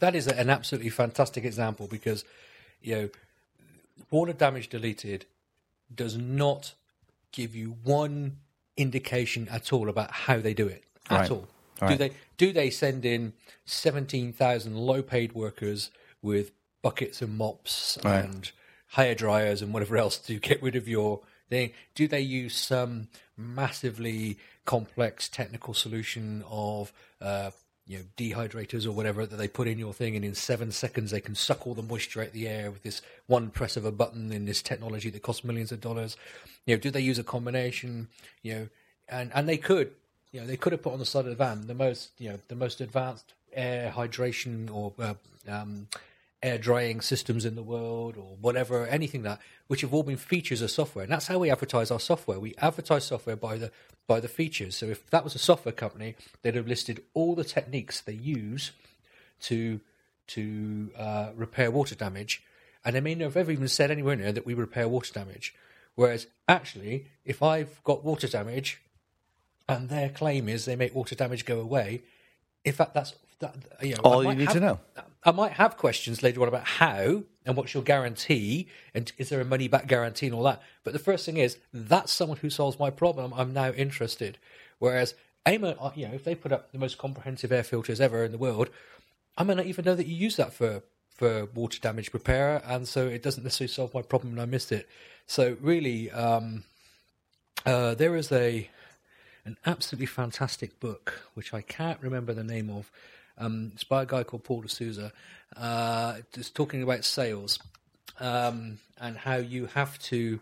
That 0.00 0.14
is 0.14 0.28
an 0.28 0.50
absolutely 0.50 0.90
fantastic 0.90 1.44
example 1.44 1.86
because 1.88 2.24
you 2.80 2.94
know 2.94 3.08
water 4.10 4.32
damage 4.32 4.68
deleted 4.68 5.26
does 5.94 6.16
not 6.16 6.74
give 7.32 7.54
you 7.54 7.76
one 7.82 8.38
indication 8.76 9.48
at 9.50 9.72
all 9.72 9.88
about 9.88 10.10
how 10.10 10.38
they 10.38 10.54
do 10.54 10.66
it 10.66 10.84
at 11.10 11.20
right. 11.20 11.30
all. 11.30 11.48
Right. 11.80 11.90
Do 11.90 11.96
they 11.96 12.10
do 12.36 12.52
they 12.52 12.70
send 12.70 13.04
in 13.04 13.32
seventeen 13.64 14.32
thousand 14.32 14.76
low 14.76 15.02
paid 15.02 15.32
workers 15.32 15.90
with 16.22 16.52
buckets 16.82 17.22
and 17.22 17.36
mops 17.36 17.98
right. 18.04 18.24
and 18.24 18.50
hair 18.92 19.14
dryers 19.14 19.62
and 19.62 19.72
whatever 19.72 19.96
else 19.96 20.18
to 20.18 20.38
get 20.38 20.62
rid 20.62 20.76
of 20.76 20.88
your 20.88 21.20
thing? 21.50 21.72
do 21.94 22.06
they 22.08 22.20
use 22.20 22.54
some 22.54 23.08
massively 23.38 24.36
complex 24.64 25.28
technical 25.28 25.72
solution 25.72 26.44
of 26.50 26.92
uh, 27.22 27.50
you 27.86 27.98
know 27.98 28.04
dehydrators 28.16 28.84
or 28.84 28.92
whatever 28.92 29.24
that 29.24 29.36
they 29.36 29.48
put 29.48 29.68
in 29.68 29.78
your 29.78 29.94
thing, 29.94 30.16
and 30.16 30.24
in 30.24 30.34
seven 30.34 30.70
seconds 30.70 31.10
they 31.10 31.20
can 31.20 31.34
suck 31.34 31.66
all 31.66 31.74
the 31.74 31.82
moisture 31.82 32.22
out 32.22 32.32
the 32.32 32.48
air 32.48 32.70
with 32.70 32.82
this 32.82 33.00
one 33.26 33.50
press 33.50 33.76
of 33.76 33.84
a 33.84 33.92
button 33.92 34.32
in 34.32 34.44
this 34.44 34.60
technology 34.60 35.08
that 35.10 35.22
costs 35.22 35.44
millions 35.44 35.72
of 35.72 35.80
dollars. 35.80 36.16
You 36.66 36.74
know, 36.74 36.80
do 36.80 36.90
they 36.90 37.00
use 37.00 37.18
a 37.18 37.24
combination? 37.24 38.08
You 38.42 38.54
know, 38.54 38.68
and 39.08 39.30
and 39.34 39.48
they 39.48 39.56
could, 39.56 39.92
you 40.32 40.40
know, 40.40 40.46
they 40.46 40.56
could 40.56 40.72
have 40.72 40.82
put 40.82 40.92
on 40.92 40.98
the 40.98 41.06
side 41.06 41.24
of 41.24 41.30
the 41.30 41.36
van 41.36 41.66
the 41.66 41.74
most, 41.74 42.10
you 42.18 42.28
know, 42.30 42.38
the 42.48 42.56
most 42.56 42.80
advanced 42.80 43.32
air 43.52 43.92
hydration 43.94 44.70
or 44.70 44.92
uh, 44.98 45.14
um, 45.48 45.88
air 46.42 46.58
drying 46.58 47.00
systems 47.00 47.44
in 47.44 47.56
the 47.56 47.62
world 47.62 48.16
or 48.16 48.36
whatever, 48.40 48.86
anything 48.86 49.22
that, 49.22 49.40
which 49.66 49.80
have 49.80 49.92
all 49.92 50.02
been 50.02 50.16
features 50.16 50.62
of 50.62 50.70
software. 50.70 51.02
And 51.02 51.12
that's 51.12 51.26
how 51.26 51.38
we 51.38 51.50
advertise 51.50 51.90
our 51.90 52.00
software. 52.00 52.38
We 52.38 52.54
advertise 52.58 53.04
software 53.04 53.36
by 53.36 53.58
the 53.58 53.70
by 54.06 54.20
the 54.20 54.28
features. 54.28 54.76
So 54.76 54.86
if 54.86 55.08
that 55.10 55.24
was 55.24 55.34
a 55.34 55.38
software 55.38 55.72
company, 55.72 56.14
they'd 56.42 56.54
have 56.54 56.66
listed 56.66 57.02
all 57.12 57.34
the 57.34 57.44
techniques 57.44 58.00
they 58.00 58.12
use 58.12 58.72
to 59.42 59.80
to 60.28 60.90
uh, 60.96 61.30
repair 61.34 61.70
water 61.70 61.94
damage, 61.94 62.42
and 62.84 62.94
they 62.94 63.00
may 63.00 63.14
not 63.14 63.24
have 63.24 63.36
ever 63.36 63.52
even 63.52 63.68
said 63.68 63.90
anywhere 63.90 64.16
there 64.16 64.32
that 64.32 64.46
we 64.46 64.54
repair 64.54 64.88
water 64.88 65.12
damage. 65.12 65.54
Whereas 65.94 66.28
actually, 66.46 67.06
if 67.24 67.42
I've 67.42 67.82
got 67.82 68.04
water 68.04 68.28
damage, 68.28 68.80
and 69.68 69.88
their 69.88 70.08
claim 70.08 70.48
is 70.48 70.64
they 70.64 70.76
make 70.76 70.94
water 70.94 71.14
damage 71.14 71.44
go 71.44 71.60
away, 71.60 72.02
in 72.64 72.72
fact, 72.72 72.94
that's 72.94 73.14
that, 73.40 73.54
you 73.82 73.94
know, 73.94 74.00
All 74.02 74.24
you 74.24 74.34
need 74.34 74.44
have- 74.44 74.54
to 74.54 74.60
know. 74.60 74.80
I 75.24 75.32
might 75.32 75.52
have 75.52 75.76
questions 75.76 76.22
later 76.22 76.40
on 76.42 76.48
about 76.48 76.64
how 76.64 77.24
and 77.44 77.56
what's 77.56 77.74
your 77.74 77.82
guarantee 77.82 78.68
and 78.94 79.10
is 79.18 79.28
there 79.28 79.40
a 79.40 79.44
money 79.44 79.68
back 79.68 79.86
guarantee 79.86 80.26
and 80.26 80.34
all 80.34 80.44
that. 80.44 80.62
But 80.84 80.92
the 80.92 80.98
first 80.98 81.26
thing 81.26 81.36
is 81.36 81.58
that's 81.72 82.12
someone 82.12 82.38
who 82.38 82.50
solves 82.50 82.78
my 82.78 82.90
problem. 82.90 83.34
I'm 83.34 83.52
now 83.52 83.70
interested. 83.72 84.38
Whereas 84.78 85.14
AIMA, 85.46 85.76
uh, 85.80 85.90
you 85.94 86.06
know, 86.08 86.14
if 86.14 86.24
they 86.24 86.34
put 86.34 86.52
up 86.52 86.72
the 86.72 86.78
most 86.78 86.98
comprehensive 86.98 87.50
air 87.52 87.64
filters 87.64 88.00
ever 88.00 88.24
in 88.24 88.32
the 88.32 88.38
world, 88.38 88.70
I 89.36 89.42
may 89.44 89.54
not 89.54 89.66
even 89.66 89.84
know 89.84 89.94
that 89.94 90.06
you 90.06 90.14
use 90.16 90.36
that 90.36 90.52
for 90.52 90.82
for 91.14 91.46
water 91.46 91.80
damage 91.80 92.14
repair, 92.14 92.62
and 92.64 92.86
so 92.86 93.08
it 93.08 93.24
doesn't 93.24 93.42
necessarily 93.42 93.72
solve 93.72 93.92
my 93.92 94.02
problem, 94.02 94.32
and 94.34 94.40
I 94.40 94.44
missed 94.44 94.70
it. 94.70 94.88
So 95.26 95.56
really, 95.60 96.12
um, 96.12 96.62
uh, 97.66 97.94
there 97.94 98.14
is 98.14 98.30
a 98.30 98.70
an 99.44 99.56
absolutely 99.66 100.06
fantastic 100.06 100.78
book 100.78 101.22
which 101.34 101.52
I 101.52 101.60
can't 101.62 102.00
remember 102.00 102.32
the 102.34 102.44
name 102.44 102.70
of. 102.70 102.90
Um, 103.38 103.70
it's 103.74 103.84
by 103.84 104.02
a 104.02 104.06
guy 104.06 104.24
called 104.24 104.44
Paul 104.44 104.62
D'Souza. 104.62 105.12
Uh, 105.56 106.16
it's 106.34 106.50
talking 106.50 106.82
about 106.82 107.04
sales 107.04 107.58
um, 108.20 108.78
and 109.00 109.16
how 109.16 109.36
you 109.36 109.66
have 109.66 109.98
to 110.00 110.40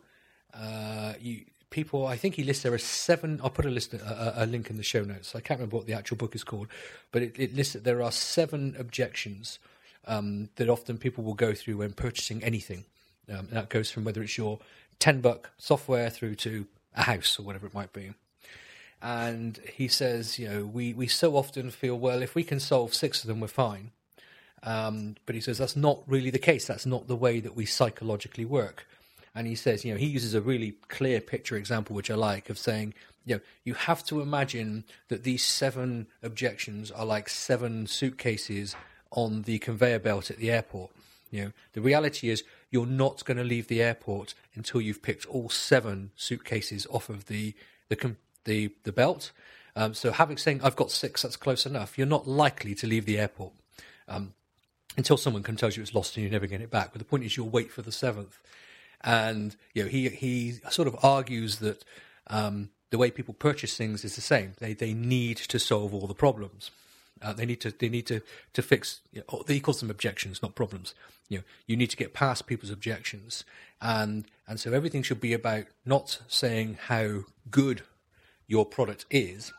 uh, 0.55 1.15
you 1.21 1.45
people. 1.71 2.07
I 2.07 2.17
think 2.17 2.35
he 2.35 2.45
lists 2.45 2.63
there 2.63 2.73
are 2.73 2.79
seven. 2.79 3.41
I'll 3.43 3.51
put 3.51 3.67
a 3.67 3.71
list 3.71 3.95
a, 3.95 4.45
a, 4.45 4.47
link 4.47 4.71
in 4.71 4.77
the 4.77 4.83
show 4.83 5.03
notes. 5.03 5.35
I 5.35 5.41
can't 5.41 5.61
remember 5.61 5.77
what 5.77 5.87
the 5.87 5.93
actual 5.93 6.17
book 6.17 6.35
is 6.35 6.45
called, 6.45 6.69
but 7.13 7.23
it, 7.23 7.35
it 7.39 7.55
lists 7.55 7.75
that 7.75 7.85
there 7.85 8.03
are 8.03 8.13
seven 8.13 8.75
objections 8.79 9.59
um, 10.07 10.49
that 10.57 10.69
often 10.69 10.99
people 10.99 11.25
will 11.25 11.35
go 11.35 11.55
through 11.55 11.79
when 11.79 11.93
purchasing 11.93 12.43
anything. 12.43 12.85
Um, 13.29 13.49
that 13.51 13.69
goes 13.69 13.91
from 13.91 14.05
whether 14.05 14.23
it's 14.23 14.39
your 14.39 14.59
ten 14.99 15.21
buck 15.21 15.51
software 15.59 16.11
through 16.11 16.37
to 16.37 16.67
a 16.95 17.03
house 17.03 17.39
or 17.39 17.43
whatever 17.43 17.67
it 17.67 17.75
might 17.75 17.93
be. 17.93 18.13
And 19.03 19.59
he 19.75 19.89
says, 19.89 20.39
you 20.39 20.49
know, 20.49 20.67
we, 20.67 20.95
we 20.95 21.07
so 21.07 21.37
often 21.37 21.71
feel, 21.71 21.99
well, 21.99 22.23
if 22.23 22.35
we 22.35 22.43
can 22.43 22.61
solve 22.61 22.95
six 22.95 23.23
of 23.23 23.29
them, 23.29 23.41
we're 23.41 23.49
fine. 23.49 23.93
Um, 24.63 25.17
but 25.27 25.35
he 25.35 25.41
says 25.41 25.59
that's 25.59 25.77
not 25.77 26.03
really 26.07 26.31
the 26.31 26.39
case. 26.39 26.67
That's 26.67 26.87
not 26.87 27.07
the 27.07 27.17
way 27.17 27.41
that 27.41 27.55
we 27.55 27.67
psychologically 27.67 28.45
work. 28.45 28.87
And 29.35 29.47
he 29.47 29.55
says, 29.55 29.85
you 29.85 29.93
know, 29.93 29.99
he 29.99 30.07
uses 30.07 30.35
a 30.35 30.41
really 30.41 30.77
clear 30.89 31.21
picture 31.21 31.57
example, 31.57 31.95
which 31.95 32.11
I 32.11 32.15
like, 32.15 32.49
of 32.49 32.59
saying, 32.59 32.95
you 33.27 33.37
know, 33.37 33.41
you 33.65 33.75
have 33.75 34.03
to 34.07 34.23
imagine 34.23 34.85
that 35.09 35.25
these 35.25 35.45
seven 35.45 36.07
objections 36.23 36.91
are 36.91 37.05
like 37.05 37.29
seven 37.29 37.87
suitcases 37.87 38.75
on 39.11 39.43
the 39.43 39.59
conveyor 39.59 39.99
belt 39.99 40.31
at 40.31 40.39
the 40.39 40.51
airport. 40.51 40.91
You 41.31 41.45
know, 41.45 41.53
the 41.75 41.81
reality 41.81 42.31
is 42.31 42.45
you're 42.71 42.87
not 42.87 43.25
going 43.25 43.37
to 43.37 43.45
leave 43.45 43.69
the 43.69 43.83
airport 43.83 44.35
until 44.55 44.81
you've 44.81 45.03
picked 45.03 45.27
all 45.27 45.51
seven 45.51 46.13
suitcases 46.17 46.87
off 46.91 47.09
of 47.09 47.27
the 47.27 47.55
the 47.89 48.17
the, 48.47 48.71
the 48.85 48.93
belt. 48.93 49.33
Um, 49.77 49.93
so 49.93 50.11
having 50.11 50.39
saying 50.39 50.63
I've 50.65 50.77
got 50.77 50.91
six, 50.91 51.23
that's 51.23 51.37
close 51.37 51.67
enough. 51.67 51.99
You're 51.99 52.07
not 52.07 52.27
likely 52.27 52.75
to 52.77 52.87
leave 52.87 53.05
the 53.05 53.19
airport 53.19 53.53
um, 54.09 54.33
until 54.97 55.19
someone 55.19 55.43
can 55.43 55.57
tell 55.57 55.71
you 55.71 55.83
it's 55.83 55.95
lost 55.95 56.17
and 56.17 56.25
you 56.25 56.31
never 56.31 56.47
get 56.47 56.63
it 56.63 56.71
back. 56.71 56.93
But 56.93 57.01
the 57.01 57.05
point 57.05 57.25
is, 57.25 57.37
you'll 57.37 57.51
wait 57.51 57.71
for 57.71 57.83
the 57.83 57.93
seventh. 57.93 58.39
And 59.03 59.55
you 59.75 59.83
know, 59.83 59.89
he 59.89 60.09
he 60.09 60.55
sort 60.71 60.89
of 60.89 60.97
argues 61.05 61.59
that 61.59 61.85
um, 62.29 62.71
the 62.91 62.99
way 62.99 63.11
people 63.11 63.35
purchase 63.35 63.77
things 63.77 64.05
is 64.05 64.15
the 64.15 64.23
same. 64.23 64.55
They 64.59 64.73
they 64.73 64.95
need 64.95 65.37
to 65.37 65.59
solve 65.59 65.93
all 65.93 66.07
the 66.07 66.15
problems. 66.15 66.71
Uh, 67.21 67.33
they 67.33 67.47
need 67.47 67.61
to 67.61 67.71
they 67.71 67.91
need 67.91 68.07
to 68.07 68.23
to 68.55 68.63
fix. 68.63 69.01
You 69.13 69.23
know, 69.31 69.45
he 69.47 69.61
calls 69.61 69.81
them 69.81 69.91
objections, 69.91 70.43
not 70.43 70.55
problems. 70.55 70.95
You 71.29 71.39
know, 71.39 71.45
you 71.67 71.77
need 71.77 71.91
to 71.91 71.97
get 71.97 72.15
past 72.15 72.47
people's 72.47 72.71
objections, 72.71 73.45
and 73.81 74.25
and 74.49 74.59
so 74.59 74.73
everything 74.73 75.03
should 75.03 75.21
be 75.21 75.35
about 75.35 75.65
not 75.85 76.21
saying 76.29 76.79
how 76.87 77.25
good 77.51 77.83
your 78.47 78.65
product 78.65 79.07
is, 79.11 79.53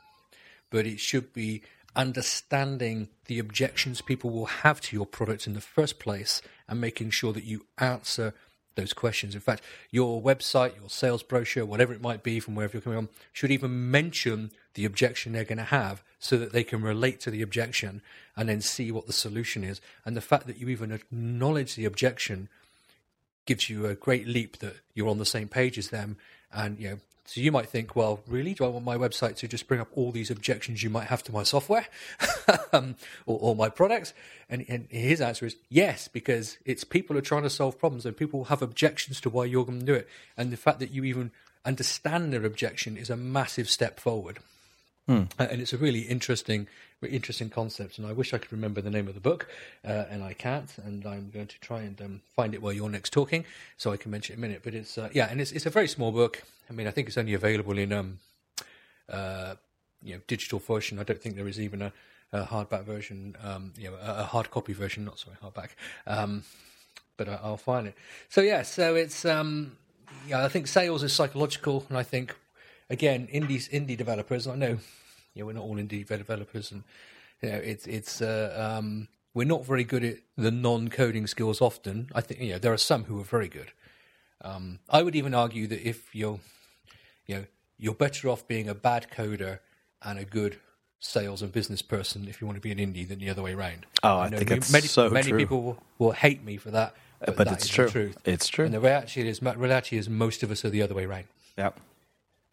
but 0.70 0.86
it 0.86 1.00
should 1.00 1.34
be 1.34 1.62
understanding 1.96 3.10
the 3.26 3.40
objections 3.40 4.02
people 4.02 4.30
will 4.30 4.46
have 4.46 4.80
to 4.80 4.96
your 4.96 5.06
product 5.06 5.48
in 5.48 5.54
the 5.54 5.62
first 5.62 6.00
place 6.00 6.42
and 6.68 6.80
making 6.80 7.10
sure 7.10 7.34
that 7.34 7.44
you 7.44 7.66
answer 7.80 8.34
those 8.76 8.94
questions. 8.94 9.34
In 9.34 9.42
fact, 9.42 9.64
your 9.90 10.22
website, 10.22 10.80
your 10.80 10.90
sales 10.90 11.24
brochure, 11.24 11.66
whatever 11.66 11.94
it 11.94 12.02
might 12.02 12.22
be 12.22 12.40
from 12.40 12.54
wherever 12.56 12.74
you're 12.74 12.82
coming 12.82 13.00
from, 13.00 13.10
should 13.34 13.50
even 13.50 13.90
mention 13.90 14.52
the 14.76 14.86
objection 14.86 15.34
they're 15.34 15.44
going 15.44 15.58
to 15.58 15.64
have 15.64 16.04
so 16.20 16.38
that 16.38 16.54
they 16.54 16.64
can 16.64 16.82
relate 16.82 17.20
to 17.22 17.32
the 17.32 17.42
objection 17.42 18.02
and 18.36 18.48
then 18.48 18.62
see 18.62 18.92
what 18.92 19.08
the 19.08 19.14
solution 19.14 19.64
is. 19.64 19.82
And 20.06 20.16
the 20.16 20.22
fact 20.22 20.46
that 20.46 20.58
you 20.58 20.70
even 20.70 20.92
acknowledge 20.92 21.76
the 21.76 21.86
objection 21.86 22.48
gives 23.48 23.70
you 23.70 23.88
a 23.88 23.96
great 23.96 24.28
leap 24.28 24.60
that 24.60 24.76
you're 24.94 25.10
on 25.10 25.18
the 25.18 25.26
same 25.26 25.48
page 25.48 25.80
as 25.80 25.90
them. 25.90 26.18
And, 26.54 26.80
you 26.80 26.90
know, 26.90 26.98
so 27.28 27.42
you 27.42 27.52
might 27.52 27.68
think, 27.68 27.94
well, 27.94 28.22
really? 28.26 28.54
Do 28.54 28.64
I 28.64 28.70
want 28.70 28.86
my 28.86 28.96
website 28.98 29.36
to 29.38 29.50
just 29.50 29.68
bring 29.68 29.82
up 29.82 29.90
all 29.92 30.14
these 30.14 30.32
objections 30.32 30.82
you 30.82 30.90
might 30.90 31.08
have 31.08 31.22
to 31.24 31.34
my 31.34 31.44
software 31.44 31.86
um, 32.74 32.96
or, 33.26 33.38
or 33.42 33.56
my 33.56 33.68
products? 33.68 34.14
And, 34.50 34.66
and 34.70 34.88
his 34.90 35.20
answer 35.20 35.46
is 35.46 35.58
yes, 35.68 36.08
because 36.08 36.58
it's 36.64 36.86
people 36.86 37.18
are 37.18 37.22
trying 37.22 37.44
to 37.44 37.50
solve 37.50 37.78
problems 37.78 38.06
and 38.06 38.16
people 38.16 38.46
have 38.46 38.62
objections 38.62 39.20
to 39.22 39.30
why 39.30 39.44
you're 39.44 39.66
going 39.66 39.82
to 39.82 39.86
do 39.86 39.94
it. 39.94 40.08
And 40.38 40.52
the 40.52 40.58
fact 40.58 40.80
that 40.80 40.92
you 40.92 41.04
even 41.04 41.32
understand 41.66 42.32
their 42.32 42.46
objection 42.46 42.96
is 42.96 43.10
a 43.10 43.18
massive 43.18 43.70
step 43.70 44.00
forward. 44.00 44.40
Uh, 45.38 45.48
and 45.52 45.62
it's 45.62 45.74
a 45.74 45.78
really 45.78 46.02
interesting, 46.02 46.68
interesting 47.04 47.50
concept. 47.50 47.98
And 47.98 48.08
I 48.08 48.12
wish 48.12 48.34
I 48.34 48.38
could 48.38 48.52
remember 48.52 48.82
the 48.82 48.90
name 48.90 49.08
of 49.08 49.14
the 49.14 49.20
book, 49.20 49.48
uh, 49.86 50.06
and 50.10 50.24
I 50.24 50.34
can't. 50.34 50.70
And 50.84 51.06
I'm 51.06 51.30
going 51.30 51.48
to 51.48 51.60
try 51.60 51.82
and 51.82 52.02
um, 52.02 52.22
find 52.36 52.54
it 52.54 52.62
while 52.62 52.74
you're 52.74 52.90
next 52.90 53.14
talking, 53.14 53.46
so 53.78 53.92
I 53.92 53.98
can 53.98 54.12
mention 54.12 54.34
it 54.34 54.38
in 54.38 54.44
a 54.44 54.48
minute. 54.48 54.62
But 54.64 54.74
it's 54.74 54.98
uh, 54.98 55.10
yeah, 55.14 55.28
and 55.30 55.40
it's 55.40 55.52
it's 55.52 55.66
a 55.66 55.70
very 55.70 55.88
small 55.88 56.12
book. 56.12 56.44
I 56.70 56.74
mean, 56.74 56.88
I 56.88 56.92
think 56.92 57.08
it's 57.08 57.18
only 57.18 57.34
available 57.34 57.78
in 57.78 57.94
um, 57.94 58.20
uh, 59.10 59.56
you 60.02 60.16
know, 60.16 60.22
digital 60.28 60.60
version. 60.60 61.00
I 61.00 61.04
don't 61.04 61.22
think 61.22 61.36
there 61.36 61.48
is 61.48 61.60
even 61.60 61.82
a, 61.82 61.94
a 62.34 62.44
hardback 62.46 62.84
version. 62.84 63.36
Um, 63.44 63.74
you 63.78 63.90
know, 63.90 63.98
a, 64.02 64.24
hard 64.24 64.52
copy 64.52 64.74
version. 64.74 65.06
Not 65.06 65.20
sorry, 65.20 65.38
hardback. 65.44 65.70
Um, 66.06 66.44
but 67.16 67.30
I, 67.30 67.40
I'll 67.44 67.58
find 67.58 67.88
it. 67.88 67.96
So 68.30 68.42
yeah, 68.42 68.64
so 68.64 68.96
it's 68.96 69.26
um, 69.26 69.78
yeah, 70.28 70.44
I 70.44 70.50
think 70.50 70.68
sales 70.68 71.04
is 71.04 71.14
psychological, 71.14 71.86
and 71.90 71.98
I 71.98 72.04
think 72.04 72.36
again, 72.90 73.28
indies 73.32 73.68
indie 73.70 73.98
developers. 73.98 74.48
I 74.48 74.56
know, 74.56 74.80
you 75.38 75.44
know, 75.44 75.48
we're 75.48 75.54
not 75.54 75.64
all 75.64 75.76
indie 75.76 76.06
developers, 76.06 76.72
and 76.72 76.84
you 77.42 77.50
know, 77.50 77.58
it's 77.58 77.86
it's 77.86 78.22
uh, 78.22 78.76
um, 78.78 79.08
we're 79.34 79.48
not 79.48 79.66
very 79.66 79.84
good 79.84 80.04
at 80.04 80.18
the 80.36 80.52
non-coding 80.52 81.28
skills. 81.28 81.62
Often, 81.62 82.10
I 82.16 82.22
think 82.22 82.42
you 82.42 82.54
know 82.54 82.58
there 82.58 82.74
are 82.74 82.78
some 82.78 83.04
who 83.04 83.20
are 83.20 83.24
very 83.24 83.48
good. 83.48 83.72
Um, 84.42 84.80
I 84.90 85.04
would 85.04 85.16
even 85.16 85.34
argue 85.34 85.68
that 85.68 85.88
if 85.88 86.16
you're, 86.16 86.40
you 87.26 87.36
know, 87.36 87.46
you're 87.78 87.94
better 87.94 88.30
off 88.30 88.48
being 88.48 88.68
a 88.68 88.76
bad 88.76 89.08
coder 89.12 89.60
and 90.02 90.20
a 90.20 90.26
good 90.26 90.58
sales 91.00 91.42
and 91.42 91.52
business 91.52 91.82
person 91.82 92.28
if 92.28 92.42
you 92.42 92.48
want 92.48 92.56
to 92.56 92.62
be 92.62 92.72
an 92.72 92.80
indie 92.80 93.08
than 93.08 93.20
the 93.20 93.30
other 93.30 93.42
way 93.42 93.54
around. 93.54 93.86
Oh, 94.04 94.18
I 94.18 94.30
know 94.30 94.38
think 94.38 94.50
many, 94.50 94.60
it's 94.60 94.72
many, 94.72 94.88
so 94.88 95.10
many 95.10 95.30
true. 95.30 95.40
people 95.40 95.62
will, 95.62 95.78
will 95.98 96.12
hate 96.12 96.44
me 96.44 96.58
for 96.58 96.72
that, 96.72 96.96
but, 97.20 97.36
but 97.36 97.48
that 97.48 97.54
it's 97.54 97.68
true. 97.68 97.86
The 97.86 97.92
truth. 97.92 98.18
It's 98.26 98.48
true. 98.48 98.66
And 98.66 98.74
the 98.74 98.80
reality 98.80 99.28
is, 99.28 99.42
reality 99.42 99.98
is, 99.98 100.10
most 100.10 100.44
of 100.44 100.52
us 100.52 100.66
are 100.66 100.70
the 100.70 100.82
other 100.82 100.96
way 100.96 101.06
around. 101.06 101.26
Yeah. 101.58 101.72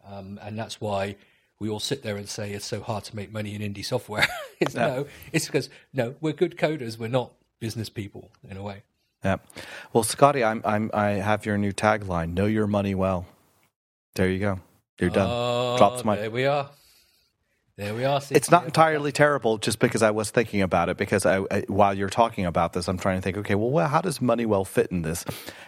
Um, 0.07 0.39
and 0.41 0.57
that's 0.57 0.79
why 0.79 1.15
we 1.59 1.69
all 1.69 1.79
sit 1.79 2.03
there 2.03 2.17
and 2.17 2.27
say 2.27 2.51
it's 2.53 2.65
so 2.65 2.81
hard 2.81 3.03
to 3.05 3.15
make 3.15 3.31
money 3.31 3.55
in 3.55 3.61
indie 3.61 3.85
software. 3.85 4.27
it's 4.59 4.75
no, 4.75 5.07
it's 5.31 5.45
because 5.45 5.69
no, 5.93 6.15
we're 6.21 6.33
good 6.33 6.57
coders. 6.57 6.97
We're 6.97 7.07
not 7.07 7.31
business 7.59 7.89
people 7.89 8.29
in 8.49 8.57
a 8.57 8.63
way. 8.63 8.83
Yeah. 9.23 9.37
Well, 9.93 10.03
Scotty, 10.03 10.43
I'm, 10.43 10.61
I'm, 10.65 10.91
I 10.93 11.11
have 11.11 11.45
your 11.45 11.57
new 11.57 11.71
tagline: 11.71 12.33
"Know 12.33 12.45
your 12.45 12.67
money 12.67 12.95
well." 12.95 13.25
There 14.15 14.29
you 14.29 14.39
go. 14.39 14.59
You're 14.99 15.09
done. 15.09 15.29
Oh, 15.29 15.77
Drops 15.77 16.01
ah, 16.01 16.05
my. 16.05 16.15
There 16.15 16.31
we 16.31 16.45
are. 16.45 16.69
There 17.77 17.93
we 17.93 18.05
are. 18.05 18.21
It's 18.31 18.49
not 18.49 18.63
entirely 18.63 19.11
terrible, 19.11 19.57
just 19.57 19.79
because 19.79 20.01
I 20.01 20.11
was 20.11 20.31
thinking 20.31 20.61
about 20.61 20.87
it. 20.87 20.95
Because 20.95 21.25
I, 21.25 21.43
I, 21.51 21.65
while 21.67 21.93
you're 21.93 22.07
talking 22.07 22.45
about 22.45 22.71
this, 22.71 22.87
I'm 22.87 22.97
trying 22.97 23.17
to 23.17 23.21
think. 23.21 23.35
Okay, 23.39 23.55
well, 23.55 23.69
well, 23.69 23.89
how 23.89 23.99
does 23.99 24.19
Moneywell 24.19 24.65
fit 24.65 24.91
in 24.91 25.01
this? 25.01 25.25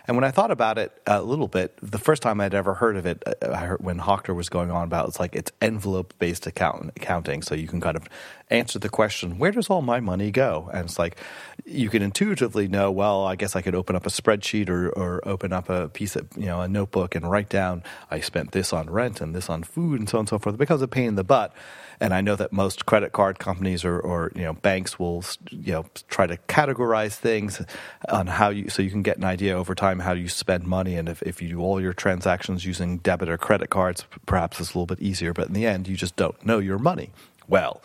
And 0.08 0.16
when 0.16 0.24
I 0.24 0.32
thought 0.32 0.50
about 0.50 0.78
it 0.78 0.94
a 1.06 1.22
little 1.22 1.50
bit, 1.50 1.78
the 1.82 1.98
first 1.98 2.22
time 2.22 2.40
I'd 2.40 2.54
ever 2.54 2.76
heard 2.76 2.96
of 2.96 3.06
it, 3.06 3.22
uh, 3.28 3.52
I 3.52 3.66
heard 3.66 3.84
when 3.84 4.00
Hoctor 4.00 4.34
was 4.34 4.48
going 4.48 4.72
on 4.72 4.86
about 4.86 5.10
it's 5.10 5.20
like 5.20 5.36
it's 5.36 5.52
envelope-based 5.62 6.48
account, 6.48 6.94
accounting, 6.96 7.42
so 7.42 7.56
you 7.56 7.68
can 7.68 7.82
kind 7.82 7.98
of 7.98 8.08
answer 8.50 8.80
the 8.80 8.88
question, 8.88 9.38
"Where 9.38 9.52
does 9.52 9.70
all 9.70 9.82
my 9.82 10.00
money 10.00 10.32
go?" 10.32 10.70
And 10.74 10.86
it's 10.86 10.98
like 10.98 11.18
you 11.66 11.90
can 11.90 12.02
intuitively 12.02 12.70
know. 12.70 12.90
Well, 12.90 13.26
I 13.26 13.36
guess 13.36 13.54
I 13.54 13.62
could 13.62 13.76
open 13.76 13.98
up 13.98 14.06
a 14.06 14.10
spreadsheet 14.10 14.70
or, 14.70 14.88
or 14.92 15.28
open 15.28 15.52
up 15.52 15.68
a 15.70 15.90
piece 15.90 16.16
of 16.16 16.30
you 16.38 16.46
know 16.46 16.62
a 16.62 16.70
notebook 16.70 17.16
and 17.16 17.30
write 17.30 17.50
down 17.50 17.84
I 18.10 18.22
spent 18.22 18.54
this 18.54 18.72
on 18.72 18.90
rent 18.90 19.20
and 19.20 19.36
this 19.36 19.50
on 19.50 19.64
food 19.64 20.00
and 20.00 20.08
so 20.08 20.20
on 20.20 20.22
and 20.22 20.30
so 20.30 20.40
forth. 20.40 20.56
It 20.56 20.58
becomes 20.58 20.82
a 20.82 20.88
pain 20.88 21.10
in 21.10 21.16
the 21.16 21.26
butt. 21.26 21.54
And 22.00 22.14
I 22.14 22.22
know 22.22 22.36
that 22.36 22.54
most 22.54 22.86
credit 22.86 23.12
card 23.12 23.40
companies 23.40 23.84
or, 23.84 24.00
or 24.00 24.32
you 24.36 24.44
know 24.44 24.54
banks 24.54 25.00
will 25.00 25.24
you 25.50 25.74
know 25.74 25.86
try 26.10 26.28
to 26.28 26.38
categorize 26.48 27.16
things 27.16 27.62
on 28.10 28.28
how 28.28 28.50
you 28.50 28.70
so 28.70 28.82
you 28.82 28.92
can 28.92 29.02
get 29.02 29.18
an 29.18 29.24
idea 29.24 29.56
over 29.56 29.74
time 29.74 30.00
how 30.00 30.14
you 30.14 30.28
spend 30.28 30.66
money. 30.66 30.96
And 30.96 31.10
if, 31.10 31.22
if 31.24 31.42
you 31.42 31.50
do 31.50 31.60
all 31.60 31.82
your 31.82 31.94
transactions 31.94 32.66
using 32.66 33.00
debit 33.00 33.30
or 33.30 33.38
credit 33.38 33.70
cards 33.70 34.06
perhaps 34.26 34.60
it's 34.60 34.74
a 34.74 34.78
little 34.78 34.86
bit 34.86 35.02
easier. 35.02 35.34
But 35.34 35.48
in 35.48 35.54
the 35.54 35.66
end 35.66 35.88
you 35.88 35.96
just 35.96 36.16
don't 36.16 36.46
know 36.46 36.60
your 36.60 36.78
money 36.78 37.12
well. 37.48 37.82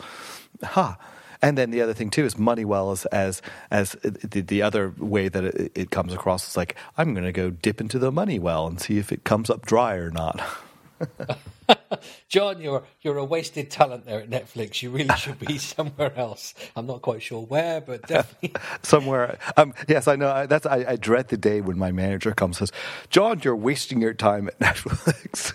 Ha. 0.62 0.98
And 1.44 1.58
then 1.58 1.72
the 1.72 1.80
other 1.80 1.92
thing 1.92 2.10
too 2.10 2.24
is 2.24 2.36
Moneywell 2.36 2.92
as 2.92 3.04
as 3.06 3.42
as 3.70 3.92
the, 4.02 4.42
the 4.42 4.62
other 4.62 4.94
way 4.98 5.28
that 5.28 5.44
it, 5.44 5.72
it 5.74 5.90
comes 5.90 6.12
across 6.12 6.48
is 6.48 6.56
like 6.56 6.76
I'm 6.96 7.14
going 7.14 7.24
to 7.24 7.32
go 7.32 7.50
dip 7.50 7.80
into 7.80 7.98
the 7.98 8.12
money 8.12 8.38
well 8.38 8.66
and 8.68 8.80
see 8.80 8.98
if 8.98 9.10
it 9.10 9.24
comes 9.24 9.50
up 9.50 9.66
dry 9.66 9.96
or 9.96 10.10
not. 10.10 10.40
John, 12.28 12.60
you're 12.60 12.82
you're 13.00 13.18
a 13.18 13.24
wasted 13.24 13.70
talent 13.70 14.06
there 14.06 14.20
at 14.20 14.30
Netflix. 14.30 14.82
You 14.82 14.90
really 14.90 15.14
should 15.16 15.38
be 15.38 15.58
somewhere 15.58 16.16
else. 16.16 16.54
I'm 16.74 16.86
not 16.86 17.02
quite 17.02 17.22
sure 17.22 17.42
where, 17.42 17.80
but 17.80 18.06
definitely 18.06 18.54
somewhere. 18.82 19.38
Um, 19.56 19.74
yes, 19.88 20.08
I 20.08 20.16
know. 20.16 20.46
That's 20.46 20.66
I, 20.66 20.84
I, 20.88 20.96
dread 20.96 21.28
the 21.28 21.36
day 21.36 21.60
when 21.60 21.78
my 21.78 21.92
manager 21.92 22.32
comes 22.32 22.60
and 22.60 22.68
says, 22.68 22.80
"John, 23.10 23.40
you're 23.42 23.56
wasting 23.56 24.00
your 24.00 24.14
time 24.14 24.48
at 24.48 24.58
Netflix." 24.58 25.52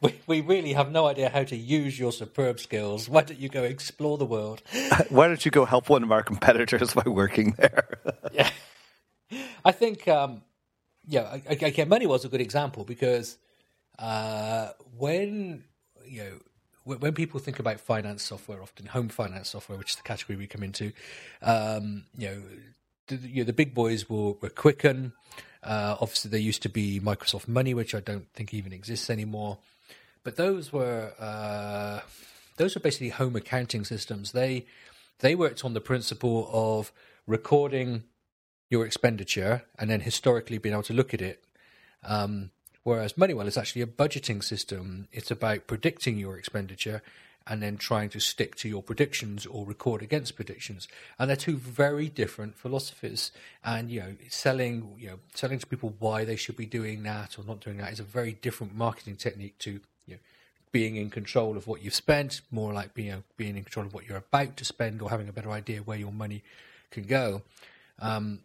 we, 0.00 0.14
we 0.26 0.40
really 0.40 0.72
have 0.72 0.90
no 0.90 1.06
idea 1.06 1.28
how 1.28 1.44
to 1.44 1.56
use 1.56 1.98
your 1.98 2.12
superb 2.12 2.60
skills. 2.60 3.08
Why 3.08 3.22
don't 3.22 3.38
you 3.38 3.48
go 3.48 3.64
explore 3.64 4.16
the 4.16 4.24
world? 4.24 4.62
Why 5.08 5.26
don't 5.26 5.44
you 5.44 5.50
go 5.50 5.64
help 5.64 5.88
one 5.88 6.02
of 6.02 6.12
our 6.12 6.22
competitors 6.22 6.94
by 6.94 7.02
working 7.06 7.54
there? 7.58 7.88
yeah. 8.32 8.48
I 9.64 9.72
think, 9.72 10.06
um, 10.08 10.42
yeah, 11.06 11.38
again, 11.46 11.88
money 11.88 12.06
was 12.06 12.24
a 12.24 12.28
good 12.28 12.40
example 12.40 12.84
because 12.84 13.38
uh, 13.98 14.70
when 14.96 15.64
you 16.06 16.22
know 16.22 16.38
when 16.84 17.12
people 17.12 17.38
think 17.38 17.58
about 17.58 17.80
finance 17.80 18.22
software, 18.22 18.62
often 18.62 18.86
home 18.86 19.08
finance 19.08 19.50
software, 19.50 19.76
which 19.76 19.90
is 19.90 19.96
the 19.96 20.02
category 20.02 20.36
we 20.38 20.46
come 20.46 20.62
into, 20.62 20.92
um, 21.42 22.04
you 22.16 22.28
know, 22.28 22.42
the, 23.08 23.16
you 23.16 23.42
know, 23.42 23.44
the 23.44 23.52
big 23.52 23.74
boys 23.74 24.08
were, 24.08 24.32
were 24.40 24.48
Quicken. 24.48 25.12
Uh, 25.62 25.96
obviously, 26.00 26.30
there 26.30 26.40
used 26.40 26.62
to 26.62 26.70
be 26.70 26.98
Microsoft 27.00 27.46
Money, 27.46 27.74
which 27.74 27.94
I 27.94 28.00
don't 28.00 28.32
think 28.32 28.54
even 28.54 28.72
exists 28.72 29.10
anymore. 29.10 29.58
But 30.22 30.36
those 30.36 30.72
were 30.72 31.12
uh, 31.18 32.00
those 32.56 32.74
were 32.74 32.80
basically 32.80 33.10
home 33.10 33.36
accounting 33.36 33.84
systems. 33.84 34.32
They 34.32 34.66
they 35.18 35.34
worked 35.34 35.64
on 35.64 35.74
the 35.74 35.80
principle 35.80 36.48
of 36.52 36.92
recording 37.26 38.04
your 38.70 38.86
expenditure 38.86 39.64
and 39.78 39.90
then 39.90 40.00
historically 40.00 40.58
being 40.58 40.74
able 40.74 40.82
to 40.84 40.92
look 40.92 41.12
at 41.12 41.22
it. 41.22 41.44
Um, 42.04 42.50
whereas 42.88 43.12
Moneywell 43.12 43.46
is 43.46 43.58
actually 43.58 43.82
a 43.82 43.86
budgeting 43.86 44.42
system. 44.42 45.08
It's 45.12 45.30
about 45.30 45.66
predicting 45.66 46.16
your 46.16 46.38
expenditure 46.38 47.02
and 47.46 47.62
then 47.62 47.76
trying 47.76 48.08
to 48.10 48.18
stick 48.18 48.56
to 48.56 48.68
your 48.68 48.82
predictions 48.82 49.44
or 49.44 49.66
record 49.66 50.00
against 50.00 50.36
predictions. 50.36 50.88
And 51.18 51.28
they're 51.28 51.36
two 51.36 51.58
very 51.58 52.08
different 52.08 52.56
philosophies. 52.56 53.30
And 53.62 53.90
you 53.90 54.00
know, 54.00 54.16
selling 54.30 54.94
you 54.98 55.08
know 55.08 55.18
selling 55.34 55.58
to 55.58 55.66
people 55.66 55.94
why 55.98 56.24
they 56.24 56.36
should 56.36 56.56
be 56.56 56.64
doing 56.64 57.02
that 57.02 57.38
or 57.38 57.44
not 57.44 57.60
doing 57.60 57.76
that 57.76 57.92
is 57.92 58.00
a 58.00 58.04
very 58.04 58.32
different 58.32 58.74
marketing 58.74 59.16
technique 59.16 59.58
to 59.58 59.80
you 60.06 60.14
know, 60.14 60.20
being 60.72 60.96
in 60.96 61.10
control 61.10 61.58
of 61.58 61.66
what 61.66 61.82
you've 61.82 61.94
spent, 61.94 62.40
more 62.50 62.72
like 62.72 62.94
being 62.94 63.08
you 63.08 63.14
know, 63.16 63.22
being 63.36 63.58
in 63.58 63.64
control 63.64 63.84
of 63.84 63.92
what 63.92 64.08
you're 64.08 64.16
about 64.16 64.56
to 64.56 64.64
spend 64.64 65.02
or 65.02 65.10
having 65.10 65.28
a 65.28 65.32
better 65.32 65.50
idea 65.50 65.80
where 65.80 65.98
your 65.98 66.12
money 66.12 66.42
can 66.90 67.02
go. 67.02 67.42
Um, 67.98 68.40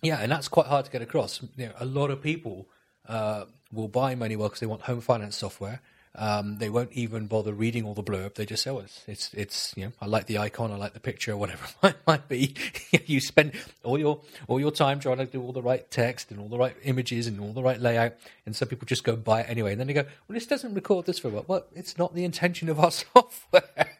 yeah, 0.00 0.18
and 0.20 0.32
that's 0.32 0.48
quite 0.48 0.66
hard 0.66 0.86
to 0.86 0.90
get 0.90 1.02
across. 1.02 1.42
You 1.56 1.66
know, 1.66 1.72
a 1.78 1.84
lot 1.84 2.10
of 2.10 2.22
people 2.22 2.68
uh, 3.08 3.44
will 3.76 3.88
buy 3.88 4.14
Moneywell 4.14 4.44
because 4.44 4.60
they 4.60 4.66
want 4.66 4.82
home 4.82 5.00
finance 5.00 5.36
software. 5.36 5.80
Um, 6.18 6.56
they 6.56 6.70
won't 6.70 6.92
even 6.92 7.26
bother 7.26 7.52
reading 7.52 7.84
all 7.84 7.92
the 7.92 8.02
blurb. 8.02 8.34
They 8.34 8.46
just 8.46 8.62
say, 8.62 8.70
"Oh, 8.70 8.78
it's, 8.78 9.02
it's, 9.06 9.34
it's 9.34 9.74
you 9.76 9.84
know, 9.84 9.92
I 10.00 10.06
like 10.06 10.26
the 10.26 10.38
icon, 10.38 10.72
I 10.72 10.76
like 10.76 10.94
the 10.94 11.00
picture, 11.00 11.36
whatever 11.36 11.66
it 11.82 11.96
might 12.06 12.26
be." 12.26 12.54
you 13.06 13.20
spend 13.20 13.52
all 13.84 13.98
your 13.98 14.22
all 14.48 14.58
your 14.58 14.70
time 14.70 14.98
trying 14.98 15.18
to 15.18 15.26
do 15.26 15.42
all 15.42 15.52
the 15.52 15.62
right 15.62 15.88
text 15.90 16.30
and 16.30 16.40
all 16.40 16.48
the 16.48 16.56
right 16.56 16.74
images 16.84 17.26
and 17.26 17.38
all 17.38 17.52
the 17.52 17.62
right 17.62 17.78
layout, 17.78 18.14
and 18.46 18.56
some 18.56 18.68
people 18.68 18.86
just 18.86 19.04
go 19.04 19.14
buy 19.14 19.42
it 19.42 19.50
anyway. 19.50 19.72
And 19.72 19.80
then 19.80 19.88
they 19.88 19.92
go, 19.92 20.04
"Well, 20.26 20.34
this 20.34 20.46
doesn't 20.46 20.72
record 20.74 21.04
this 21.04 21.18
for 21.18 21.28
what?" 21.28 21.48
Well, 21.48 21.66
it's 21.74 21.98
not 21.98 22.14
the 22.14 22.24
intention 22.24 22.70
of 22.70 22.80
our 22.80 22.90
software. 23.14 23.98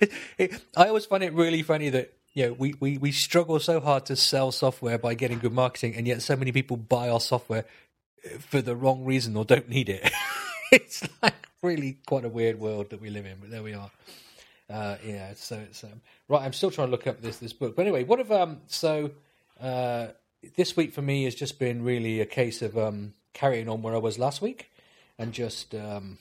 it, 0.00 0.12
it, 0.36 0.62
I 0.76 0.88
always 0.88 1.06
find 1.06 1.24
it 1.24 1.32
really 1.32 1.62
funny 1.62 1.88
that 1.88 2.12
you 2.34 2.46
know, 2.46 2.52
we, 2.52 2.74
we, 2.78 2.98
we 2.98 3.10
struggle 3.10 3.58
so 3.58 3.80
hard 3.80 4.06
to 4.06 4.14
sell 4.14 4.52
software 4.52 4.98
by 4.98 5.14
getting 5.14 5.38
good 5.38 5.52
marketing, 5.52 5.96
and 5.96 6.06
yet 6.06 6.22
so 6.22 6.36
many 6.36 6.52
people 6.52 6.76
buy 6.76 7.08
our 7.08 7.18
software 7.18 7.64
for 8.38 8.62
the 8.62 8.76
wrong 8.76 9.04
reason 9.04 9.36
or 9.36 9.44
don't 9.44 9.68
need 9.68 9.88
it. 9.88 10.10
it's 10.72 11.06
like 11.22 11.48
really 11.62 11.98
quite 12.06 12.24
a 12.24 12.28
weird 12.28 12.58
world 12.58 12.90
that 12.90 13.00
we 13.00 13.10
live 13.10 13.26
in, 13.26 13.36
but 13.40 13.50
there 13.50 13.62
we 13.62 13.74
are. 13.74 13.90
Uh, 14.70 14.96
yeah, 15.04 15.32
so 15.34 15.56
it's 15.56 15.82
um, 15.84 16.00
right. 16.28 16.42
I'm 16.42 16.52
still 16.52 16.70
trying 16.70 16.88
to 16.88 16.90
look 16.90 17.06
up 17.06 17.22
this 17.22 17.38
this 17.38 17.52
book, 17.52 17.74
but 17.74 17.82
anyway, 17.82 18.04
what 18.04 18.18
have 18.18 18.30
um? 18.30 18.60
So 18.66 19.12
uh, 19.60 20.08
this 20.56 20.76
week 20.76 20.92
for 20.92 21.00
me 21.02 21.24
has 21.24 21.34
just 21.34 21.58
been 21.58 21.82
really 21.82 22.20
a 22.20 22.26
case 22.26 22.60
of 22.60 22.76
um 22.76 23.14
carrying 23.32 23.68
on 23.68 23.82
where 23.82 23.94
I 23.94 23.98
was 23.98 24.18
last 24.18 24.42
week, 24.42 24.70
and 25.18 25.32
just 25.32 25.74
um, 25.74 26.18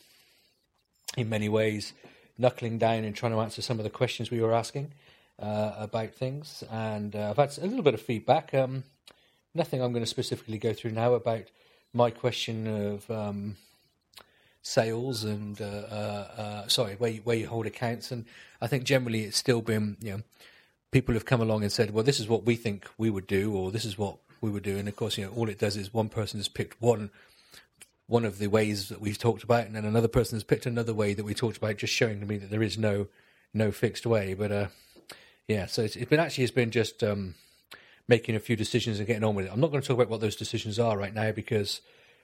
in 1.18 1.28
many 1.28 1.50
ways 1.50 1.94
knuckling 2.38 2.78
down 2.78 3.04
and 3.04 3.16
trying 3.16 3.32
to 3.32 3.40
answer 3.40 3.62
some 3.62 3.80
of 3.80 3.84
the 3.84 3.90
questions 3.90 4.30
we 4.30 4.40
were 4.40 4.54
asking 4.54 4.94
uh, 5.40 5.74
about 5.78 6.14
things, 6.14 6.64
and 6.72 7.16
uh, 7.16 7.32
I've 7.32 7.38
had 7.38 7.58
a 7.58 7.68
little 7.68 7.84
bit 7.84 7.96
of 7.96 8.02
feedback. 8.02 8.54
Um, 8.54 8.86
nothing 9.54 9.82
I'm 9.82 9.92
going 9.92 10.04
to 10.04 10.10
specifically 10.10 10.58
go 10.58 10.72
through 10.72 10.92
now 10.92 11.14
about 11.16 11.46
my 11.94 12.12
question 12.12 12.68
of 12.68 13.10
um, 13.10 13.58
sales 14.62 15.24
and 15.24 15.62
uh, 15.62 15.66
uh, 15.66 16.28
uh, 16.38 16.68
sorry, 16.68 16.96
where 16.96 17.12
you, 17.12 17.22
where 17.24 17.38
you 17.38 17.48
hold 17.48 17.66
accounts, 17.66 18.12
and 18.12 18.26
I 18.62 18.68
think 18.68 18.84
generally 18.84 19.24
it's 19.24 19.38
still 19.38 19.62
been 19.62 19.98
you 20.02 20.12
know 20.12 20.22
people 20.92 21.14
have 21.14 21.26
come 21.26 21.42
along 21.42 21.64
and 21.64 21.72
said, 21.72 21.92
well, 21.92 22.04
this 22.04 22.20
is 22.20 22.28
what 22.28 22.46
we 22.46 22.56
think 22.56 22.88
we 22.98 23.10
would 23.10 23.28
do, 23.28 23.54
or 23.54 23.72
this 23.72 23.86
is 23.86 23.98
what 23.98 24.18
we 24.42 24.50
would 24.50 24.64
do, 24.64 24.78
and 24.78 24.88
of 24.88 24.96
course, 24.96 25.18
you 25.18 25.26
know, 25.26 25.32
all 25.32 25.50
it 25.50 25.60
does 25.60 25.78
is 25.78 25.94
one 25.94 26.10
person 26.10 26.40
has 26.40 26.48
picked 26.48 26.82
one 26.82 27.10
one 28.10 28.24
of 28.24 28.40
the 28.40 28.48
ways 28.48 28.88
that 28.88 29.02
we've 29.02 29.18
talked 29.18 29.44
about, 29.44 29.66
and 29.66 29.76
then 29.76 29.86
another 29.86 30.08
person 30.08 30.38
has 30.38 30.44
picked 30.44 30.66
another 30.66 30.94
way 30.94 31.14
that 31.14 31.26
we 31.26 31.34
talked 31.34 31.58
about, 31.58 31.76
just 31.78 31.94
showing 31.94 32.20
to 32.22 32.26
me 32.26 32.38
that 32.38 32.50
there 32.50 32.64
is 32.64 32.78
no 32.78 33.08
no 33.54 33.72
fixed 33.72 34.06
way. 34.06 34.34
But 34.34 34.52
uh, 34.52 34.68
yeah, 35.48 35.66
so 35.66 35.82
it's, 35.82 35.96
it's 35.96 36.10
been 36.10 36.20
actually 36.20 36.46
it's 36.46 36.54
been 36.54 36.72
just 36.72 37.04
um, 37.04 37.36
making 38.08 38.36
a 38.36 38.40
few 38.40 38.56
decisions 38.56 39.00
and 39.00 39.08
getting 39.08 39.24
on 39.24 39.36
with 39.36 39.46
it. 39.46 39.52
I'm 39.52 39.60
not 39.60 39.72
going 39.72 39.82
to 39.82 39.88
talk 39.88 39.96
about 39.96 40.10
what 40.10 40.22
those 40.22 40.36
decisions 40.36 40.80
are 40.80 40.98
right 40.98 41.14
now 41.14 41.32
because 41.32 41.82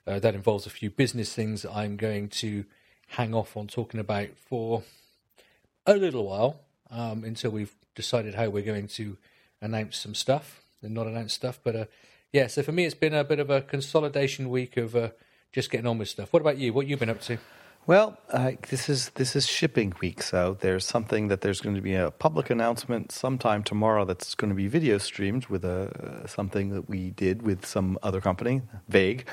uh, 0.08 0.20
that 0.20 0.36
involves 0.36 0.66
a 0.66 0.70
few 0.70 0.90
business 0.90 1.34
things 1.34 1.64
that 1.64 1.74
I'm 1.74 1.98
going 1.98 2.30
to 2.30 2.66
hang 3.08 3.34
off 3.34 3.58
on 3.58 3.68
talking 3.68 4.00
about 4.00 4.30
for 4.38 4.84
a 5.86 5.96
little 5.96 6.26
while 6.26 6.62
um, 6.90 7.24
until 7.24 7.52
we've 7.52 7.76
decided 7.96 8.36
how 8.36 8.50
we're 8.50 8.64
going 8.64 8.88
to 8.88 9.18
announce 9.62 9.98
some 9.98 10.16
stuff 10.16 10.64
and 10.82 10.94
not 10.94 11.08
announce 11.08 11.34
stuff. 11.34 11.60
But 11.64 11.76
uh, 11.76 11.86
yeah, 12.32 12.48
so 12.48 12.64
for 12.64 12.72
me, 12.72 12.86
it's 12.86 12.96
been 12.96 13.14
a 13.14 13.24
bit 13.24 13.40
of 13.40 13.50
a 13.50 13.62
consolidation 13.62 14.50
week 14.50 14.78
of 14.78 14.96
uh, 14.96 15.10
just 15.52 15.70
getting 15.70 15.88
on 15.88 15.98
with 15.98 16.10
stuff. 16.10 16.32
What 16.32 16.42
about 16.42 16.58
you? 16.58 16.74
What 16.74 16.88
you 16.88 16.98
been 16.98 17.10
up 17.10 17.22
to? 17.22 17.38
Well, 17.86 18.18
uh, 18.32 18.54
this 18.70 18.88
is 18.88 19.10
this 19.16 19.36
is 19.36 19.46
shipping 19.46 19.94
week, 20.00 20.24
so 20.24 20.56
there's 20.62 20.86
something 20.86 21.28
that 21.28 21.42
there's 21.42 21.60
going 21.60 21.76
to 21.76 21.82
be 21.82 21.96
a 21.96 22.12
public 22.12 22.50
announcement 22.50 23.12
sometime 23.12 23.62
tomorrow 23.62 24.06
that's 24.06 24.36
going 24.36 24.48
to 24.48 24.56
be 24.56 24.68
video 24.70 24.98
streamed 24.98 25.48
with 25.48 25.66
a 25.66 26.24
uh, 26.24 26.26
something 26.26 26.70
that 26.70 26.88
we 26.88 27.10
did 27.10 27.42
with 27.42 27.66
some 27.66 28.00
other 28.02 28.22
company, 28.22 28.62
Vague, 28.88 29.28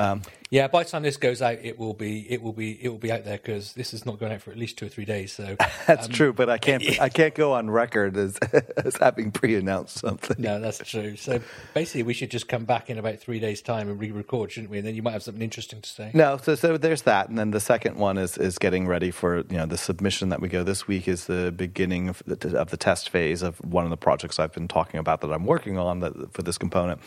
um, 0.00 0.22
yeah, 0.50 0.66
by 0.66 0.82
the 0.82 0.90
time 0.90 1.04
this 1.04 1.16
goes 1.16 1.42
out, 1.42 1.58
it 1.62 1.78
will 1.78 1.94
be 1.94 2.28
it 2.28 2.42
will 2.42 2.52
be 2.52 2.72
it 2.82 2.88
will 2.88 2.98
be 2.98 3.12
out 3.12 3.24
there 3.24 3.36
because 3.36 3.72
this 3.74 3.94
is 3.94 4.04
not 4.04 4.18
going 4.18 4.32
out 4.32 4.42
for 4.42 4.50
at 4.50 4.56
least 4.56 4.78
two 4.78 4.86
or 4.86 4.88
three 4.88 5.04
days. 5.04 5.32
So 5.32 5.56
that's 5.86 6.06
um, 6.06 6.12
true, 6.12 6.32
but 6.32 6.50
I 6.50 6.58
can't 6.58 6.82
I 7.00 7.08
can't 7.08 7.34
go 7.34 7.52
on 7.52 7.70
record 7.70 8.16
as 8.16 8.36
as 8.76 8.96
having 8.96 9.30
pre-announced 9.30 9.98
something. 9.98 10.36
No, 10.40 10.58
that's 10.58 10.78
true. 10.78 11.14
So 11.14 11.40
basically, 11.72 12.02
we 12.02 12.14
should 12.14 12.32
just 12.32 12.48
come 12.48 12.64
back 12.64 12.90
in 12.90 12.98
about 12.98 13.20
three 13.20 13.38
days' 13.38 13.62
time 13.62 13.88
and 13.88 14.00
re-record, 14.00 14.50
shouldn't 14.50 14.72
we? 14.72 14.78
And 14.78 14.86
then 14.86 14.96
you 14.96 15.02
might 15.02 15.12
have 15.12 15.22
something 15.22 15.42
interesting 15.42 15.82
to 15.82 15.88
say. 15.88 16.10
No, 16.14 16.36
so 16.38 16.56
so 16.56 16.76
there's 16.76 17.02
that, 17.02 17.28
and 17.28 17.38
then 17.38 17.52
the 17.52 17.60
second 17.60 17.96
one 17.96 18.18
is 18.18 18.36
is 18.36 18.58
getting 18.58 18.88
ready 18.88 19.12
for 19.12 19.38
you 19.50 19.56
know 19.56 19.66
the 19.66 19.78
submission 19.78 20.30
that 20.30 20.40
we 20.40 20.48
go 20.48 20.64
this 20.64 20.88
week 20.88 21.06
is 21.06 21.26
the 21.26 21.52
beginning 21.52 22.08
of 22.08 22.24
the, 22.26 22.58
of 22.58 22.70
the 22.70 22.76
test 22.76 23.10
phase 23.10 23.42
of 23.42 23.60
one 23.64 23.84
of 23.84 23.90
the 23.90 23.96
projects 23.96 24.40
I've 24.40 24.52
been 24.52 24.68
talking 24.68 24.98
about 24.98 25.20
that 25.20 25.30
I'm 25.30 25.46
working 25.46 25.78
on 25.78 26.00
that, 26.00 26.32
for 26.32 26.42
this 26.42 26.58
component, 26.58 27.00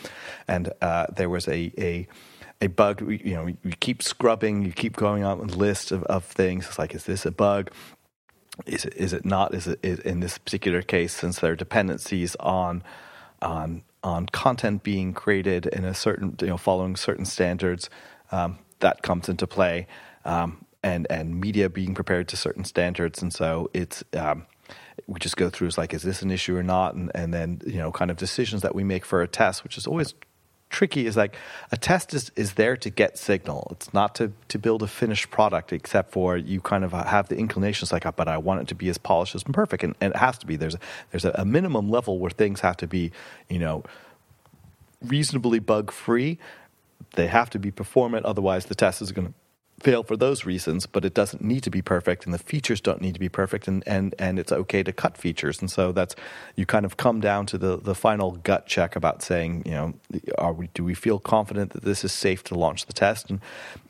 and 0.48 0.72
uh, 0.80 1.08
there 1.14 1.28
was 1.28 1.46
a 1.46 1.70
a 1.76 2.08
a 2.60 2.68
bug. 2.68 3.00
You 3.00 3.34
know, 3.34 3.46
you 3.46 3.72
keep 3.80 4.02
scrubbing, 4.02 4.64
you 4.64 4.72
keep 4.72 4.96
going 4.96 5.24
on 5.24 5.38
a 5.38 5.44
list 5.44 5.92
of, 5.92 6.02
of 6.04 6.24
things. 6.24 6.66
It's 6.66 6.78
like, 6.78 6.94
is 6.94 7.04
this 7.04 7.26
a 7.26 7.30
bug? 7.30 7.70
Is 8.66 8.84
it, 8.84 8.94
is 8.94 9.12
it 9.12 9.24
not? 9.24 9.54
Is 9.54 9.66
it 9.66 9.80
is, 9.82 9.98
in 10.00 10.20
this 10.20 10.38
particular 10.38 10.82
case, 10.82 11.12
since 11.12 11.40
there 11.40 11.52
are 11.52 11.56
dependencies 11.56 12.36
on 12.36 12.82
on 13.42 13.82
on 14.02 14.26
content 14.26 14.82
being 14.82 15.12
created 15.12 15.66
in 15.66 15.84
a 15.84 15.94
certain, 15.94 16.36
you 16.40 16.46
know, 16.46 16.56
following 16.56 16.94
certain 16.94 17.24
standards, 17.24 17.90
um, 18.30 18.58
that 18.80 19.02
comes 19.02 19.28
into 19.28 19.46
play, 19.46 19.86
um, 20.24 20.64
and 20.82 21.06
and 21.10 21.40
media 21.40 21.68
being 21.68 21.94
prepared 21.94 22.28
to 22.28 22.36
certain 22.36 22.64
standards, 22.64 23.22
and 23.22 23.32
so 23.32 23.70
it's. 23.74 24.04
Um, 24.12 24.46
we 25.06 25.18
just 25.18 25.36
go 25.36 25.50
through 25.50 25.68
is 25.68 25.76
like, 25.76 25.92
is 25.92 26.02
this 26.02 26.22
an 26.22 26.30
issue 26.30 26.56
or 26.56 26.62
not? 26.62 26.94
And, 26.94 27.10
and 27.14 27.34
then, 27.34 27.60
you 27.66 27.76
know, 27.76 27.92
kind 27.92 28.10
of 28.10 28.16
decisions 28.16 28.62
that 28.62 28.74
we 28.74 28.84
make 28.84 29.04
for 29.04 29.20
a 29.22 29.28
test, 29.28 29.62
which 29.62 29.76
is 29.76 29.86
always 29.86 30.14
tricky 30.74 31.06
is 31.06 31.16
like 31.16 31.36
a 31.70 31.76
test 31.76 32.12
is, 32.12 32.32
is 32.34 32.54
there 32.54 32.76
to 32.76 32.90
get 32.90 33.16
signal. 33.16 33.68
It's 33.70 33.94
not 33.94 34.16
to, 34.16 34.32
to 34.48 34.58
build 34.58 34.82
a 34.82 34.88
finished 34.88 35.30
product, 35.30 35.72
except 35.72 36.10
for 36.10 36.36
you 36.36 36.60
kind 36.60 36.84
of 36.84 36.92
uh, 36.92 37.04
have 37.04 37.28
the 37.28 37.36
inclinations 37.36 37.92
like, 37.92 38.04
uh, 38.04 38.12
but 38.12 38.26
I 38.26 38.38
want 38.38 38.62
it 38.62 38.68
to 38.68 38.74
be 38.74 38.88
as 38.88 38.98
polished 38.98 39.36
as 39.36 39.44
perfect. 39.44 39.84
And, 39.84 39.94
and 40.00 40.12
it 40.12 40.18
has 40.18 40.36
to 40.38 40.46
be. 40.46 40.56
There's 40.56 40.74
a, 40.74 40.80
there's 41.12 41.24
a 41.24 41.44
minimum 41.44 41.88
level 41.88 42.18
where 42.18 42.30
things 42.30 42.60
have 42.60 42.76
to 42.78 42.88
be, 42.88 43.12
you 43.48 43.60
know, 43.60 43.84
reasonably 45.00 45.60
bug 45.60 45.92
free. 45.92 46.38
They 47.14 47.28
have 47.28 47.50
to 47.50 47.58
be 47.60 47.70
performant. 47.70 48.26
Otherwise, 48.26 48.66
the 48.66 48.74
test 48.74 49.00
is 49.00 49.12
going 49.12 49.28
to 49.28 49.34
fail 49.80 50.02
for 50.02 50.16
those 50.16 50.44
reasons, 50.44 50.86
but 50.86 51.04
it 51.04 51.14
doesn't 51.14 51.42
need 51.42 51.62
to 51.64 51.70
be 51.70 51.82
perfect, 51.82 52.24
and 52.24 52.32
the 52.32 52.38
features 52.38 52.80
don't 52.80 53.00
need 53.00 53.14
to 53.14 53.20
be 53.20 53.28
perfect, 53.28 53.68
and, 53.68 53.82
and, 53.86 54.14
and 54.18 54.38
it's 54.38 54.52
okay 54.52 54.82
to 54.82 54.92
cut 54.92 55.16
features. 55.16 55.60
And 55.60 55.70
so 55.70 55.92
that's 55.92 56.14
you 56.56 56.64
kind 56.64 56.84
of 56.84 56.96
come 56.96 57.20
down 57.20 57.46
to 57.46 57.58
the, 57.58 57.76
the 57.76 57.94
final 57.94 58.32
gut 58.32 58.66
check 58.66 58.96
about 58.96 59.22
saying, 59.22 59.62
you 59.66 59.72
know, 59.72 59.94
are 60.38 60.52
we 60.52 60.68
do 60.74 60.84
we 60.84 60.94
feel 60.94 61.18
confident 61.18 61.72
that 61.72 61.82
this 61.82 62.04
is 62.04 62.12
safe 62.12 62.42
to 62.44 62.54
launch 62.54 62.86
the 62.86 62.92
test? 62.92 63.30
And 63.30 63.40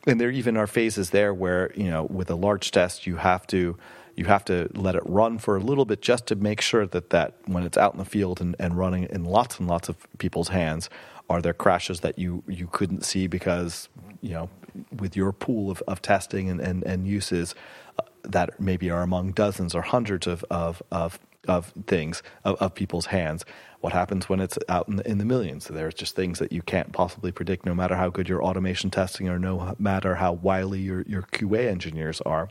and 0.07 0.21
there 0.21 0.31
even 0.31 0.57
are 0.57 0.67
phases 0.67 1.11
there 1.11 1.33
where 1.33 1.73
you 1.75 1.91
know 1.91 2.05
with 2.05 2.31
a 2.31 2.35
large 2.35 2.71
test 2.71 3.07
you 3.07 3.17
have 3.17 3.47
to 3.49 3.77
you 4.17 4.27
have 4.27 4.45
to 4.45 4.69
let 4.75 4.95
it 4.95 5.03
run 5.07 5.39
for 5.39 5.57
a 5.57 5.61
little 5.61 5.85
bit 5.85 6.01
just 6.01 6.27
to 6.27 6.37
make 6.37 6.61
sure 6.61 6.87
that 6.87 7.11
that 7.11 7.35
when 7.47 7.65
it's 7.65 7.77
out 7.77 7.93
in 7.93 7.99
the 7.99 8.05
field 8.05 8.41
and, 8.41 8.55
and 8.59 8.79
running 8.79 9.05
in 9.05 9.25
lots 9.25 9.59
and 9.59 9.69
lots 9.69 9.89
of 9.89 9.97
people's 10.19 10.49
hands 10.49 10.89
are 11.29 11.41
there 11.41 11.55
crashes 11.55 12.01
that 12.01 12.19
you 12.19 12.43
you 12.49 12.67
couldn't 12.67 13.05
see 13.05 13.27
because 13.27 13.89
you 14.21 14.33
know 14.33 14.49
with 14.97 15.17
your 15.17 15.33
pool 15.33 15.71
of, 15.71 15.83
of 15.87 16.03
testing 16.03 16.49
and, 16.51 16.61
and, 16.61 16.83
and 16.85 17.07
uses 17.07 17.55
uh, 17.99 18.03
that 18.23 18.61
maybe 18.61 18.91
are 18.91 19.03
among 19.03 19.33
dozens 19.33 19.75
or 19.75 19.83
hundreds 19.83 20.27
of, 20.27 20.45
of, 20.51 20.83
of, 20.91 21.19
of 21.47 21.73
things 21.87 22.23
of, 22.45 22.57
of 22.61 22.75
people's 22.75 23.07
hands. 23.07 23.45
What 23.81 23.93
happens 23.93 24.29
when 24.29 24.41
it's 24.41 24.59
out 24.69 24.89
in 24.89 24.97
the, 24.97 25.09
in 25.09 25.19
the 25.19 25.25
millions? 25.25 25.69
There's 25.69 25.95
just 25.95 26.17
things 26.17 26.39
that 26.39 26.53
you 26.53 26.63
can't 26.63 26.93
possibly 26.93 27.33
predict, 27.33 27.67
no 27.67 27.75
matter 27.75 27.97
how 27.97 28.09
good 28.09 28.29
your 28.29 28.43
automation 28.43 28.91
testing 28.91 29.29
or 29.29 29.39
no 29.39 29.75
matter 29.79 30.15
how 30.15 30.33
wily 30.33 30.81
your, 30.81 31.03
your 31.03 31.23
QA 31.23 31.69
engineers 31.69 32.21
are. 32.23 32.49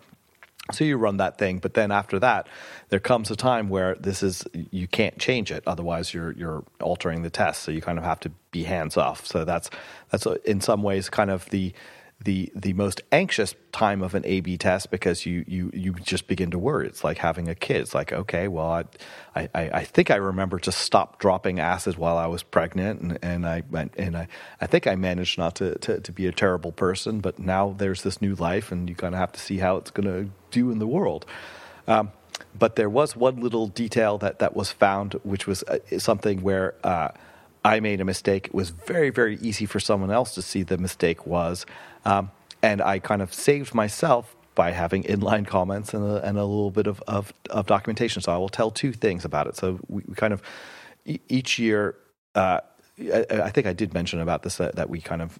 So 0.71 0.85
you 0.85 0.95
run 0.95 1.17
that 1.17 1.37
thing, 1.37 1.59
but 1.59 1.73
then 1.73 1.91
after 1.91 2.19
that, 2.19 2.47
there 2.87 3.01
comes 3.01 3.29
a 3.29 3.35
time 3.35 3.67
where 3.67 3.95
this 3.95 4.23
is 4.23 4.45
you 4.53 4.87
can't 4.87 5.17
change 5.19 5.51
it. 5.51 5.61
Otherwise, 5.67 6.13
you're 6.13 6.31
you're 6.31 6.63
altering 6.79 7.21
the 7.21 7.29
test. 7.29 7.63
So 7.63 7.71
you 7.71 7.81
kind 7.81 7.97
of 7.97 8.05
have 8.05 8.21
to 8.21 8.31
be 8.51 8.63
hands 8.63 8.95
off. 8.95 9.25
So 9.27 9.43
that's 9.43 9.69
that's 10.09 10.25
in 10.45 10.61
some 10.61 10.81
ways 10.81 11.09
kind 11.09 11.29
of 11.29 11.49
the 11.49 11.73
the 12.23 12.51
the 12.55 12.73
most 12.73 13.01
anxious 13.11 13.53
time 13.71 14.01
of 14.01 14.15
an 14.15 14.23
A/B 14.25 14.57
test 14.57 14.91
because 14.91 15.25
you 15.25 15.43
you 15.47 15.71
you 15.73 15.93
just 15.93 16.27
begin 16.27 16.51
to 16.51 16.59
worry. 16.59 16.87
It's 16.87 17.03
like 17.03 17.17
having 17.17 17.47
a 17.49 17.55
kid. 17.55 17.77
It's 17.77 17.93
like 17.93 18.13
okay, 18.13 18.47
well, 18.47 18.67
I 18.67 18.85
I, 19.35 19.49
I 19.53 19.83
think 19.83 20.11
I 20.11 20.15
remember 20.15 20.59
to 20.59 20.71
stop 20.71 21.19
dropping 21.19 21.59
acid 21.59 21.97
while 21.97 22.17
I 22.17 22.27
was 22.27 22.43
pregnant, 22.43 23.01
and, 23.01 23.19
and 23.21 23.45
I 23.45 23.63
and 23.97 24.15
I 24.15 24.27
I 24.61 24.67
think 24.67 24.87
I 24.87 24.95
managed 24.95 25.37
not 25.37 25.55
to, 25.55 25.77
to 25.79 25.99
to 25.99 26.11
be 26.11 26.27
a 26.27 26.31
terrible 26.31 26.71
person. 26.71 27.19
But 27.19 27.39
now 27.39 27.75
there's 27.77 28.03
this 28.03 28.21
new 28.21 28.35
life, 28.35 28.71
and 28.71 28.89
you 28.89 28.95
kind 28.95 29.13
of 29.13 29.19
have 29.19 29.33
to 29.33 29.39
see 29.39 29.57
how 29.57 29.77
it's 29.77 29.91
going 29.91 30.07
to 30.07 30.31
do 30.51 30.71
in 30.71 30.79
the 30.79 30.87
world. 30.87 31.25
Um, 31.87 32.11
but 32.57 32.75
there 32.75 32.89
was 32.89 33.15
one 33.15 33.41
little 33.41 33.67
detail 33.67 34.17
that 34.19 34.39
that 34.39 34.55
was 34.55 34.71
found, 34.71 35.13
which 35.23 35.47
was 35.47 35.63
uh, 35.63 35.79
something 35.97 36.41
where. 36.41 36.75
Uh, 36.83 37.09
I 37.65 37.79
made 37.79 38.01
a 38.01 38.03
mistake. 38.03 38.47
It 38.47 38.53
was 38.53 38.71
very, 38.71 39.09
very 39.09 39.37
easy 39.37 39.65
for 39.65 39.79
someone 39.79 40.11
else 40.11 40.35
to 40.35 40.41
see 40.41 40.63
the 40.63 40.77
mistake 40.77 41.25
was. 41.25 41.65
Um, 42.05 42.31
and 42.61 42.81
I 42.81 42.99
kind 42.99 43.21
of 43.21 43.33
saved 43.33 43.73
myself 43.73 44.35
by 44.55 44.71
having 44.71 45.03
inline 45.03 45.47
comments 45.47 45.93
and 45.93 46.03
a, 46.03 46.23
and 46.25 46.37
a 46.37 46.45
little 46.45 46.71
bit 46.71 46.87
of, 46.87 47.01
of, 47.07 47.33
of, 47.49 47.65
documentation. 47.65 48.21
So 48.21 48.31
I 48.31 48.37
will 48.37 48.49
tell 48.49 48.69
two 48.69 48.93
things 48.93 49.25
about 49.25 49.47
it. 49.47 49.55
So 49.55 49.79
we, 49.87 50.03
we 50.07 50.15
kind 50.15 50.33
of 50.33 50.41
each 51.05 51.57
year, 51.59 51.95
uh, 52.35 52.59
I, 52.99 53.25
I, 53.29 53.49
think 53.49 53.67
I 53.67 53.73
did 53.73 53.93
mention 53.93 54.19
about 54.19 54.43
this 54.43 54.57
that 54.57 54.89
we 54.89 55.01
kind 55.01 55.21
of 55.21 55.39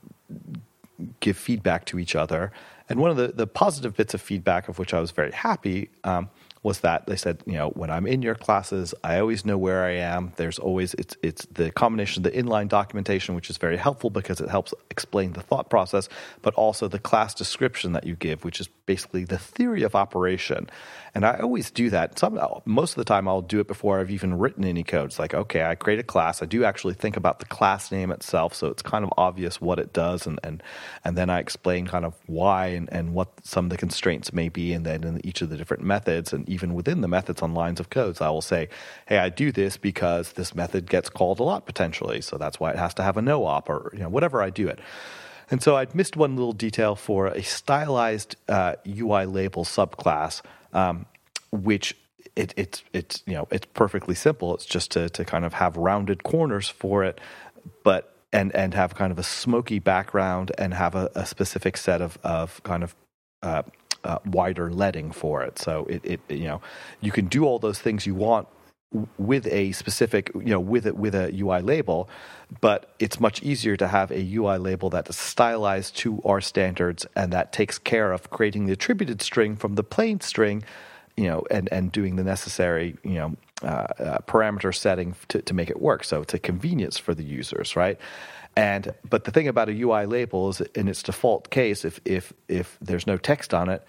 give 1.20 1.38
feedback 1.38 1.86
to 1.86 2.00
each 2.00 2.16
other. 2.16 2.52
And 2.90 3.00
one 3.00 3.12
of 3.12 3.18
the, 3.18 3.28
the 3.28 3.48
positive 3.48 3.96
bits 3.96 4.14
of 4.14 4.22
feedback, 4.22 4.68
of 4.68 4.80
which 4.80 4.94
I 4.94 5.00
was 5.00 5.12
very 5.12 5.32
happy, 5.32 5.90
um, 6.04 6.30
was 6.64 6.80
that 6.80 7.06
they 7.08 7.18
said, 7.18 7.44
you 7.46 7.54
know, 7.54 7.70
when 7.72 7.90
I'm 7.90 8.08
in 8.08 8.22
your 8.22 8.36
classes, 8.36 8.94
I 9.04 9.20
always 9.20 9.46
know 9.46 9.58
where 9.58 9.84
I 9.84 9.96
am. 9.98 10.32
There's 10.38 10.58
always 10.58 10.94
it's 10.96 11.16
it's 11.22 11.46
the 11.48 11.72
combination 11.72 12.26
of 12.26 12.32
the 12.32 12.40
inline 12.42 12.70
documentation, 12.70 13.36
which 13.36 13.50
is 13.50 13.58
very 13.58 13.76
helpful 13.76 14.10
because 14.10 14.40
it 14.40 14.50
helps 14.50 14.74
explain 14.90 15.34
the 15.34 15.42
thought 15.42 15.70
process, 15.70 16.08
but 16.42 16.54
also 16.54 16.88
the 16.88 17.00
class 17.00 17.34
description 17.34 17.92
that 17.92 18.06
you 18.06 18.16
give, 18.16 18.46
which 18.46 18.62
is 18.62 18.70
basically 18.86 19.26
the 19.26 19.38
theory 19.38 19.84
of 19.84 19.94
operation. 19.94 20.70
And 21.16 21.26
I 21.26 21.38
always 21.38 21.70
do 21.70 21.92
that. 21.92 22.18
Some 22.18 22.40
most 22.66 22.92
of 22.92 22.96
the 22.96 23.04
time, 23.04 23.28
I'll 23.28 23.44
do 23.44 23.60
it 23.60 23.68
before 23.68 24.00
I've 24.00 24.10
even 24.10 24.40
written 24.40 24.66
any 24.66 24.84
code. 24.84 25.06
It's 25.06 25.20
like, 25.20 25.36
okay, 25.36 25.64
I 25.64 25.76
create 25.76 26.00
a 26.00 26.04
class. 26.04 26.42
I 26.42 26.48
do 26.48 26.64
actually 26.64 26.96
think 26.96 27.18
about 27.18 27.40
the 27.40 27.46
class 27.46 27.92
name 27.92 28.12
itself, 28.12 28.56
so 28.56 28.68
it's 28.68 28.82
kind 28.82 29.06
of 29.06 29.14
obvious 29.16 29.62
what 29.62 29.78
it 29.78 29.94
does, 29.94 30.26
and 30.26 30.40
and 30.44 30.64
and 31.06 31.16
then 31.16 31.30
I 31.30 31.40
explain 31.40 31.86
kind 31.86 32.04
of 32.04 32.16
why 32.26 32.68
and, 32.68 32.92
and 32.92 33.14
what 33.14 33.30
some 33.44 33.66
of 33.66 33.70
the 33.70 33.78
constraints 33.78 34.34
may 34.34 34.50
be, 34.50 34.74
and 34.74 34.86
then 34.86 35.04
in 35.04 35.24
each 35.24 35.44
of 35.44 35.50
the 35.50 35.58
different 35.58 35.84
methods 35.84 36.34
and 36.34 36.50
even 36.50 36.74
within 36.74 37.02
the 37.02 37.08
methods 37.08 37.44
on 37.44 37.54
lines 37.54 37.80
of 37.80 37.92
codes, 37.92 38.20
I 38.20 38.30
will 38.32 38.42
say, 38.42 38.70
hey, 39.06 39.20
I 39.20 39.30
do 39.30 39.52
this 39.52 39.78
because 39.78 40.34
this 40.34 40.56
method 40.56 40.90
gets 40.90 41.10
called 41.10 41.40
a 41.40 41.44
lot 41.44 41.68
potentially. 41.68 42.22
So 42.22 42.38
that's 42.38 42.60
why 42.60 42.72
it 42.72 42.78
has 42.78 42.96
to 42.96 43.04
have 43.04 43.18
a 43.18 43.22
no 43.22 43.46
op 43.46 43.70
or 43.70 43.92
you 43.94 44.00
know, 44.00 44.10
whatever 44.10 44.42
I 44.42 44.50
do 44.50 44.68
it. 44.68 44.80
And 45.54 45.62
so 45.62 45.76
I'd 45.76 45.94
missed 45.94 46.18
one 46.18 46.36
little 46.36 46.52
detail 46.52 46.96
for 46.96 47.28
a 47.28 47.44
stylized 47.44 48.38
uh, 48.50 48.74
UI 48.88 49.28
label 49.28 49.66
subclass, 49.66 50.42
um, 50.74 51.06
which 51.52 51.96
it, 52.36 52.56
it's 52.58 52.84
it's 52.92 53.22
you 53.28 53.34
know 53.34 53.48
it's 53.52 53.68
perfectly 53.76 54.16
simple. 54.16 54.56
It's 54.56 54.66
just 54.66 54.90
to 54.94 55.10
to 55.10 55.24
kind 55.24 55.46
of 55.46 55.54
have 55.54 55.78
rounded 55.78 56.24
corners 56.24 56.70
for 56.70 57.04
it, 57.04 57.22
but 57.84 58.16
and 58.34 58.52
and 58.56 58.74
have 58.74 58.96
kind 58.96 59.12
of 59.12 59.20
a 59.20 59.24
smoky 59.24 59.78
background 59.78 60.52
and 60.58 60.74
have 60.74 60.96
a, 60.96 61.12
a 61.14 61.24
specific 61.24 61.78
set 61.78 62.02
of 62.02 62.18
of 62.24 62.64
kind 62.64 62.84
of 62.84 62.96
uh, 63.44 63.62
uh, 64.04 64.18
wider 64.26 64.72
leading 64.72 65.12
for 65.12 65.44
it. 65.44 65.60
So 65.60 65.86
it, 65.86 66.02
it, 66.04 66.20
you 66.30 66.48
know 66.48 66.62
you 67.00 67.12
can 67.12 67.28
do 67.28 67.46
all 67.46 67.60
those 67.60 67.78
things 67.78 68.08
you 68.08 68.16
want 68.16 68.48
with 69.18 69.48
a 69.48 69.72
specific 69.72 70.32
you 70.36 70.52
know 70.52 70.60
with 70.60 70.86
it 70.86 70.96
with 70.96 71.16
a 71.16 71.32
UI 71.34 71.62
label, 71.62 72.10
but 72.62 72.94
it's 73.00 73.20
much 73.20 73.42
easier 73.42 73.76
to 73.78 73.88
have 73.88 74.12
a 74.12 74.36
UI 74.36 74.58
label 74.58 74.90
that 74.92 75.10
is 75.10 75.18
stylized 75.18 75.98
to 75.98 76.22
our 76.24 76.42
standards 76.42 77.06
and 77.16 77.34
that 77.34 77.52
takes 77.52 77.78
care 77.78 78.12
of 78.12 78.30
creating 78.30 78.66
the 78.66 78.74
attributed 78.74 79.22
string 79.22 79.56
from 79.56 79.76
the 79.76 79.84
plain 79.84 80.20
string, 80.22 80.64
you 81.18 81.26
know, 81.26 81.44
and 81.50 81.68
and 81.72 81.92
doing 81.92 82.16
the 82.16 82.24
necessary 82.24 82.98
you 83.04 83.16
know 83.16 83.36
uh, 83.64 83.88
uh, 84.00 84.18
parameter 84.28 84.74
setting 84.74 85.16
to 85.30 85.42
to 85.42 85.54
make 85.54 85.70
it 85.70 85.82
work. 85.82 86.04
So 86.04 86.22
it's 86.22 86.34
a 86.34 86.40
convenience 86.40 86.98
for 86.98 87.14
the 87.14 87.24
users, 87.24 87.76
right? 87.76 87.98
And 88.56 88.94
but 89.10 89.24
the 89.24 89.32
thing 89.32 89.48
about 89.48 89.70
a 89.70 89.74
UI 89.74 90.06
label 90.06 90.50
is 90.50 90.62
in 90.76 90.88
its 90.88 91.02
default 91.02 91.50
case, 91.50 91.86
if 91.86 92.00
if 92.06 92.34
if 92.48 92.78
there's 92.82 93.08
no 93.08 93.18
text 93.18 93.54
on 93.54 93.70
it, 93.70 93.84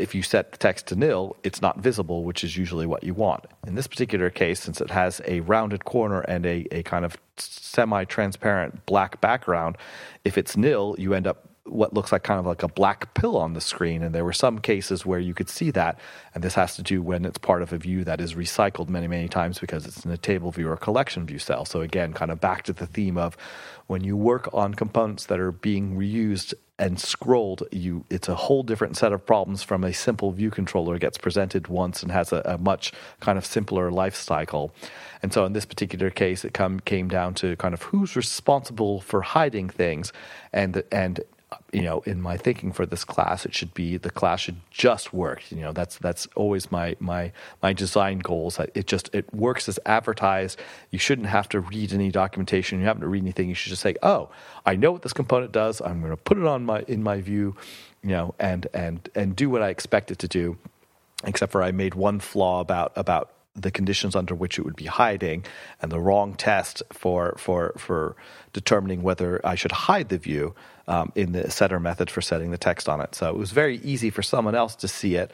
if 0.00 0.14
you 0.14 0.22
set 0.22 0.52
the 0.52 0.58
text 0.58 0.86
to 0.88 0.96
nil, 0.96 1.36
it's 1.42 1.60
not 1.60 1.78
visible, 1.78 2.24
which 2.24 2.42
is 2.42 2.56
usually 2.56 2.86
what 2.86 3.04
you 3.04 3.14
want. 3.14 3.44
In 3.66 3.74
this 3.74 3.86
particular 3.86 4.30
case, 4.30 4.60
since 4.60 4.80
it 4.80 4.90
has 4.90 5.20
a 5.26 5.40
rounded 5.40 5.84
corner 5.84 6.20
and 6.22 6.46
a, 6.46 6.66
a 6.72 6.82
kind 6.82 7.04
of 7.04 7.16
semi 7.36 8.04
transparent 8.04 8.86
black 8.86 9.20
background, 9.20 9.76
if 10.24 10.38
it's 10.38 10.56
nil, 10.56 10.96
you 10.98 11.14
end 11.14 11.26
up 11.26 11.49
what 11.70 11.94
looks 11.94 12.12
like 12.12 12.22
kind 12.22 12.40
of 12.40 12.46
like 12.46 12.62
a 12.62 12.68
black 12.68 13.14
pill 13.14 13.36
on 13.36 13.54
the 13.54 13.60
screen. 13.60 14.02
And 14.02 14.14
there 14.14 14.24
were 14.24 14.32
some 14.32 14.58
cases 14.58 15.06
where 15.06 15.20
you 15.20 15.34
could 15.34 15.48
see 15.48 15.70
that. 15.70 15.98
And 16.34 16.42
this 16.42 16.54
has 16.54 16.76
to 16.76 16.82
do 16.82 17.00
when 17.02 17.24
it's 17.24 17.38
part 17.38 17.62
of 17.62 17.72
a 17.72 17.78
view 17.78 18.04
that 18.04 18.20
is 18.20 18.34
recycled 18.34 18.88
many, 18.88 19.06
many 19.06 19.28
times 19.28 19.58
because 19.58 19.86
it's 19.86 20.04
in 20.04 20.10
a 20.10 20.16
table 20.16 20.50
view 20.50 20.68
or 20.68 20.76
collection 20.76 21.26
view 21.26 21.38
cell. 21.38 21.64
So 21.64 21.80
again, 21.80 22.12
kind 22.12 22.30
of 22.30 22.40
back 22.40 22.64
to 22.64 22.72
the 22.72 22.86
theme 22.86 23.16
of 23.16 23.36
when 23.86 24.04
you 24.04 24.16
work 24.16 24.48
on 24.52 24.74
components 24.74 25.26
that 25.26 25.40
are 25.40 25.52
being 25.52 25.96
reused 25.96 26.54
and 26.80 26.98
scrolled, 26.98 27.62
you 27.70 28.04
it's 28.08 28.28
a 28.28 28.34
whole 28.34 28.62
different 28.62 28.96
set 28.96 29.12
of 29.12 29.24
problems 29.26 29.62
from 29.62 29.84
a 29.84 29.92
simple 29.92 30.32
view 30.32 30.50
controller 30.50 30.98
gets 30.98 31.18
presented 31.18 31.68
once 31.68 32.02
and 32.02 32.10
has 32.10 32.32
a, 32.32 32.40
a 32.46 32.56
much 32.56 32.92
kind 33.20 33.36
of 33.36 33.44
simpler 33.44 33.90
life 33.90 34.14
cycle. 34.14 34.72
And 35.22 35.32
so 35.32 35.44
in 35.44 35.52
this 35.52 35.66
particular 35.66 36.08
case, 36.08 36.44
it 36.44 36.54
come, 36.54 36.80
came 36.80 37.08
down 37.08 37.34
to 37.34 37.54
kind 37.56 37.74
of 37.74 37.82
who's 37.82 38.16
responsible 38.16 39.00
for 39.00 39.20
hiding 39.20 39.68
things, 39.68 40.12
and 40.52 40.82
and 40.90 41.20
you 41.72 41.82
know, 41.82 42.00
in 42.00 42.20
my 42.20 42.36
thinking 42.36 42.72
for 42.72 42.86
this 42.86 43.04
class, 43.04 43.44
it 43.44 43.54
should 43.54 43.74
be 43.74 43.96
the 43.96 44.10
class 44.10 44.40
should 44.40 44.60
just 44.70 45.12
work. 45.12 45.50
You 45.50 45.58
know, 45.58 45.72
that's 45.72 45.98
that's 45.98 46.26
always 46.34 46.70
my 46.70 46.96
my 47.00 47.32
my 47.62 47.72
design 47.72 48.18
goals. 48.20 48.58
It 48.74 48.86
just 48.86 49.12
it 49.14 49.32
works 49.34 49.68
as 49.68 49.78
advertised. 49.86 50.58
You 50.90 50.98
shouldn't 50.98 51.28
have 51.28 51.48
to 51.50 51.60
read 51.60 51.92
any 51.92 52.10
documentation. 52.10 52.80
You 52.80 52.86
haven't 52.86 53.02
to 53.02 53.08
read 53.08 53.22
anything. 53.22 53.48
You 53.48 53.54
should 53.54 53.70
just 53.70 53.82
say, 53.82 53.96
"Oh, 54.02 54.30
I 54.64 54.76
know 54.76 54.92
what 54.92 55.02
this 55.02 55.12
component 55.12 55.52
does. 55.52 55.80
I'm 55.80 56.00
going 56.00 56.12
to 56.12 56.16
put 56.16 56.38
it 56.38 56.44
on 56.44 56.64
my 56.64 56.84
in 56.86 57.02
my 57.02 57.20
view, 57.20 57.56
you 58.02 58.10
know, 58.10 58.34
and 58.38 58.66
and 58.72 59.08
and 59.14 59.34
do 59.34 59.50
what 59.50 59.62
I 59.62 59.70
expect 59.70 60.10
it 60.10 60.18
to 60.20 60.28
do." 60.28 60.56
Except 61.24 61.52
for 61.52 61.62
I 61.62 61.70
made 61.70 61.94
one 61.94 62.20
flaw 62.20 62.60
about 62.60 62.92
about 62.96 63.32
the 63.56 63.70
conditions 63.70 64.14
under 64.14 64.34
which 64.34 64.58
it 64.58 64.64
would 64.64 64.76
be 64.76 64.86
hiding 64.86 65.44
and 65.82 65.90
the 65.90 66.00
wrong 66.00 66.34
test 66.34 66.82
for 66.92 67.34
for 67.36 67.74
for 67.76 68.16
determining 68.52 69.02
whether 69.02 69.40
I 69.44 69.54
should 69.54 69.72
hide 69.72 70.08
the 70.08 70.18
view 70.18 70.54
um, 70.90 71.12
in 71.14 71.32
the 71.32 71.50
setter 71.50 71.78
method 71.80 72.10
for 72.10 72.20
setting 72.20 72.50
the 72.50 72.58
text 72.58 72.88
on 72.88 73.00
it. 73.00 73.14
So 73.14 73.30
it 73.30 73.36
was 73.36 73.52
very 73.52 73.76
easy 73.78 74.10
for 74.10 74.22
someone 74.22 74.56
else 74.56 74.74
to 74.76 74.88
see 74.88 75.14
it, 75.14 75.30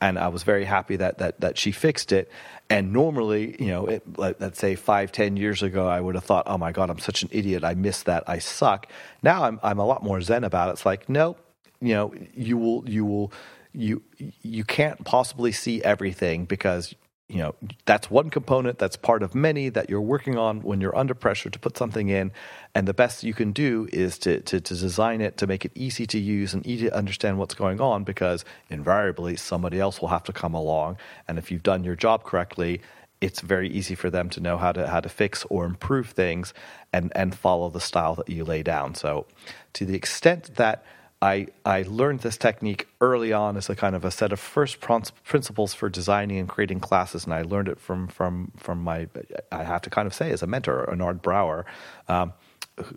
and 0.00 0.18
I 0.18 0.28
was 0.28 0.44
very 0.44 0.64
happy 0.64 0.96
that 0.96 1.18
that 1.18 1.40
that 1.40 1.58
she 1.58 1.72
fixed 1.72 2.12
it. 2.12 2.30
And 2.70 2.92
normally, 2.92 3.56
you 3.58 3.66
know, 3.66 3.86
it, 3.86 4.02
let's 4.16 4.60
say 4.60 4.76
five, 4.76 5.10
ten 5.10 5.36
years 5.36 5.62
ago, 5.64 5.88
I 5.88 6.00
would 6.00 6.14
have 6.14 6.24
thought, 6.24 6.44
"Oh 6.46 6.56
my 6.56 6.70
God, 6.70 6.88
I'm 6.88 7.00
such 7.00 7.24
an 7.24 7.28
idiot! 7.32 7.64
I 7.64 7.74
missed 7.74 8.06
that. 8.06 8.22
I 8.28 8.38
suck." 8.38 8.86
Now 9.22 9.44
I'm 9.44 9.58
I'm 9.62 9.80
a 9.80 9.84
lot 9.84 10.04
more 10.04 10.20
zen 10.20 10.44
about 10.44 10.68
it. 10.68 10.72
It's 10.72 10.86
like, 10.86 11.08
no, 11.08 11.36
you 11.80 11.94
know, 11.94 12.14
you 12.34 12.56
will 12.56 12.88
you 12.88 13.04
will 13.04 13.32
you 13.72 14.02
you 14.42 14.62
can't 14.64 15.04
possibly 15.04 15.50
see 15.50 15.82
everything 15.82 16.44
because 16.44 16.94
you 17.30 17.38
know 17.38 17.54
that's 17.84 18.10
one 18.10 18.28
component 18.30 18.78
that's 18.78 18.96
part 18.96 19.22
of 19.22 19.34
many 19.34 19.68
that 19.68 19.88
you're 19.88 20.00
working 20.00 20.36
on 20.36 20.60
when 20.62 20.80
you're 20.80 20.96
under 20.96 21.14
pressure 21.14 21.50
to 21.50 21.58
put 21.58 21.76
something 21.76 22.08
in. 22.08 22.32
And 22.74 22.86
the 22.86 22.94
best 22.94 23.24
you 23.24 23.34
can 23.34 23.52
do 23.52 23.88
is 23.92 24.18
to, 24.18 24.40
to, 24.40 24.60
to 24.60 24.74
design 24.74 25.20
it 25.20 25.36
to 25.38 25.46
make 25.46 25.64
it 25.64 25.72
easy 25.74 26.06
to 26.06 26.18
use 26.18 26.54
and 26.54 26.66
easy 26.66 26.88
to 26.88 26.96
understand 26.96 27.38
what's 27.38 27.54
going 27.54 27.80
on 27.80 28.04
because 28.04 28.44
invariably 28.68 29.36
somebody 29.36 29.80
else 29.80 30.00
will 30.00 30.08
have 30.08 30.24
to 30.24 30.32
come 30.32 30.54
along. 30.54 30.98
And 31.26 31.38
if 31.38 31.50
you've 31.50 31.62
done 31.62 31.84
your 31.84 31.96
job 31.96 32.24
correctly 32.24 32.80
it's 33.20 33.40
very 33.40 33.68
easy 33.68 33.94
for 33.94 34.08
them 34.08 34.30
to 34.30 34.40
know 34.40 34.56
how 34.56 34.72
to 34.72 34.88
how 34.88 34.98
to 34.98 35.08
fix 35.08 35.44
or 35.50 35.66
improve 35.66 36.10
things 36.10 36.54
and 36.92 37.12
and 37.14 37.34
follow 37.34 37.68
the 37.68 37.80
style 37.80 38.14
that 38.14 38.28
you 38.30 38.44
lay 38.44 38.62
down. 38.62 38.94
So 38.94 39.26
to 39.74 39.84
the 39.84 39.94
extent 39.94 40.54
that 40.56 40.84
I, 41.22 41.48
I 41.66 41.82
learned 41.82 42.20
this 42.20 42.38
technique 42.38 42.88
early 43.00 43.32
on 43.32 43.56
as 43.56 43.68
a 43.68 43.76
kind 43.76 43.94
of 43.94 44.04
a 44.04 44.10
set 44.10 44.32
of 44.32 44.40
first 44.40 44.80
principles 44.80 45.74
for 45.74 45.90
designing 45.90 46.38
and 46.38 46.48
creating 46.48 46.80
classes, 46.80 47.24
and 47.24 47.34
I 47.34 47.42
learned 47.42 47.68
it 47.68 47.78
from 47.78 48.08
from 48.08 48.52
from 48.56 48.82
my 48.82 49.08
I 49.52 49.64
have 49.64 49.82
to 49.82 49.90
kind 49.90 50.06
of 50.06 50.14
say 50.14 50.30
as 50.32 50.42
a 50.42 50.46
mentor, 50.46 50.86
Bernard 50.88 51.20
Brower, 51.20 51.66
Um, 52.08 52.32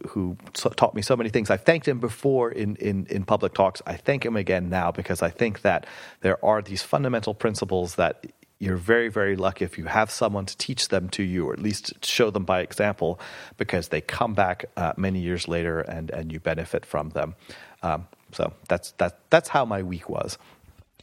who 0.10 0.38
taught 0.54 0.96
me 0.96 1.02
so 1.02 1.16
many 1.18 1.30
things. 1.30 1.50
I've 1.50 1.64
thanked 1.64 1.88
him 1.88 2.00
before 2.00 2.50
in, 2.52 2.78
in, 2.78 3.06
in 3.10 3.26
public 3.26 3.54
talks. 3.54 3.82
I 3.86 3.98
thank 3.98 4.26
him 4.26 4.38
again 4.38 4.70
now 4.70 4.92
because 4.92 5.22
I 5.22 5.30
think 5.30 5.62
that 5.62 5.86
there 6.22 6.38
are 6.46 6.62
these 6.62 6.82
fundamental 6.82 7.34
principles 7.34 7.96
that 7.96 8.26
you're 8.60 8.78
very, 8.78 9.10
very 9.10 9.36
lucky 9.36 9.66
if 9.66 9.78
you 9.78 9.86
have 9.86 10.10
someone 10.10 10.46
to 10.46 10.56
teach 10.56 10.88
them 10.88 11.10
to 11.10 11.24
you, 11.24 11.48
or 11.48 11.54
at 11.54 11.60
least 11.60 12.06
show 12.06 12.32
them 12.32 12.46
by 12.46 12.62
example, 12.62 13.20
because 13.58 13.90
they 13.90 14.00
come 14.00 14.34
back 14.34 14.66
uh, 14.78 14.94
many 14.96 15.20
years 15.20 15.48
later 15.50 15.82
and, 15.82 16.12
and 16.12 16.32
you 16.32 16.40
benefit 16.40 16.86
from 16.86 17.10
them. 17.10 17.36
Um, 17.84 18.08
so 18.32 18.54
that's 18.68 18.92
that. 18.94 19.20
That's 19.30 19.50
how 19.50 19.66
my 19.66 19.84
week 19.84 20.10
was. 20.10 20.38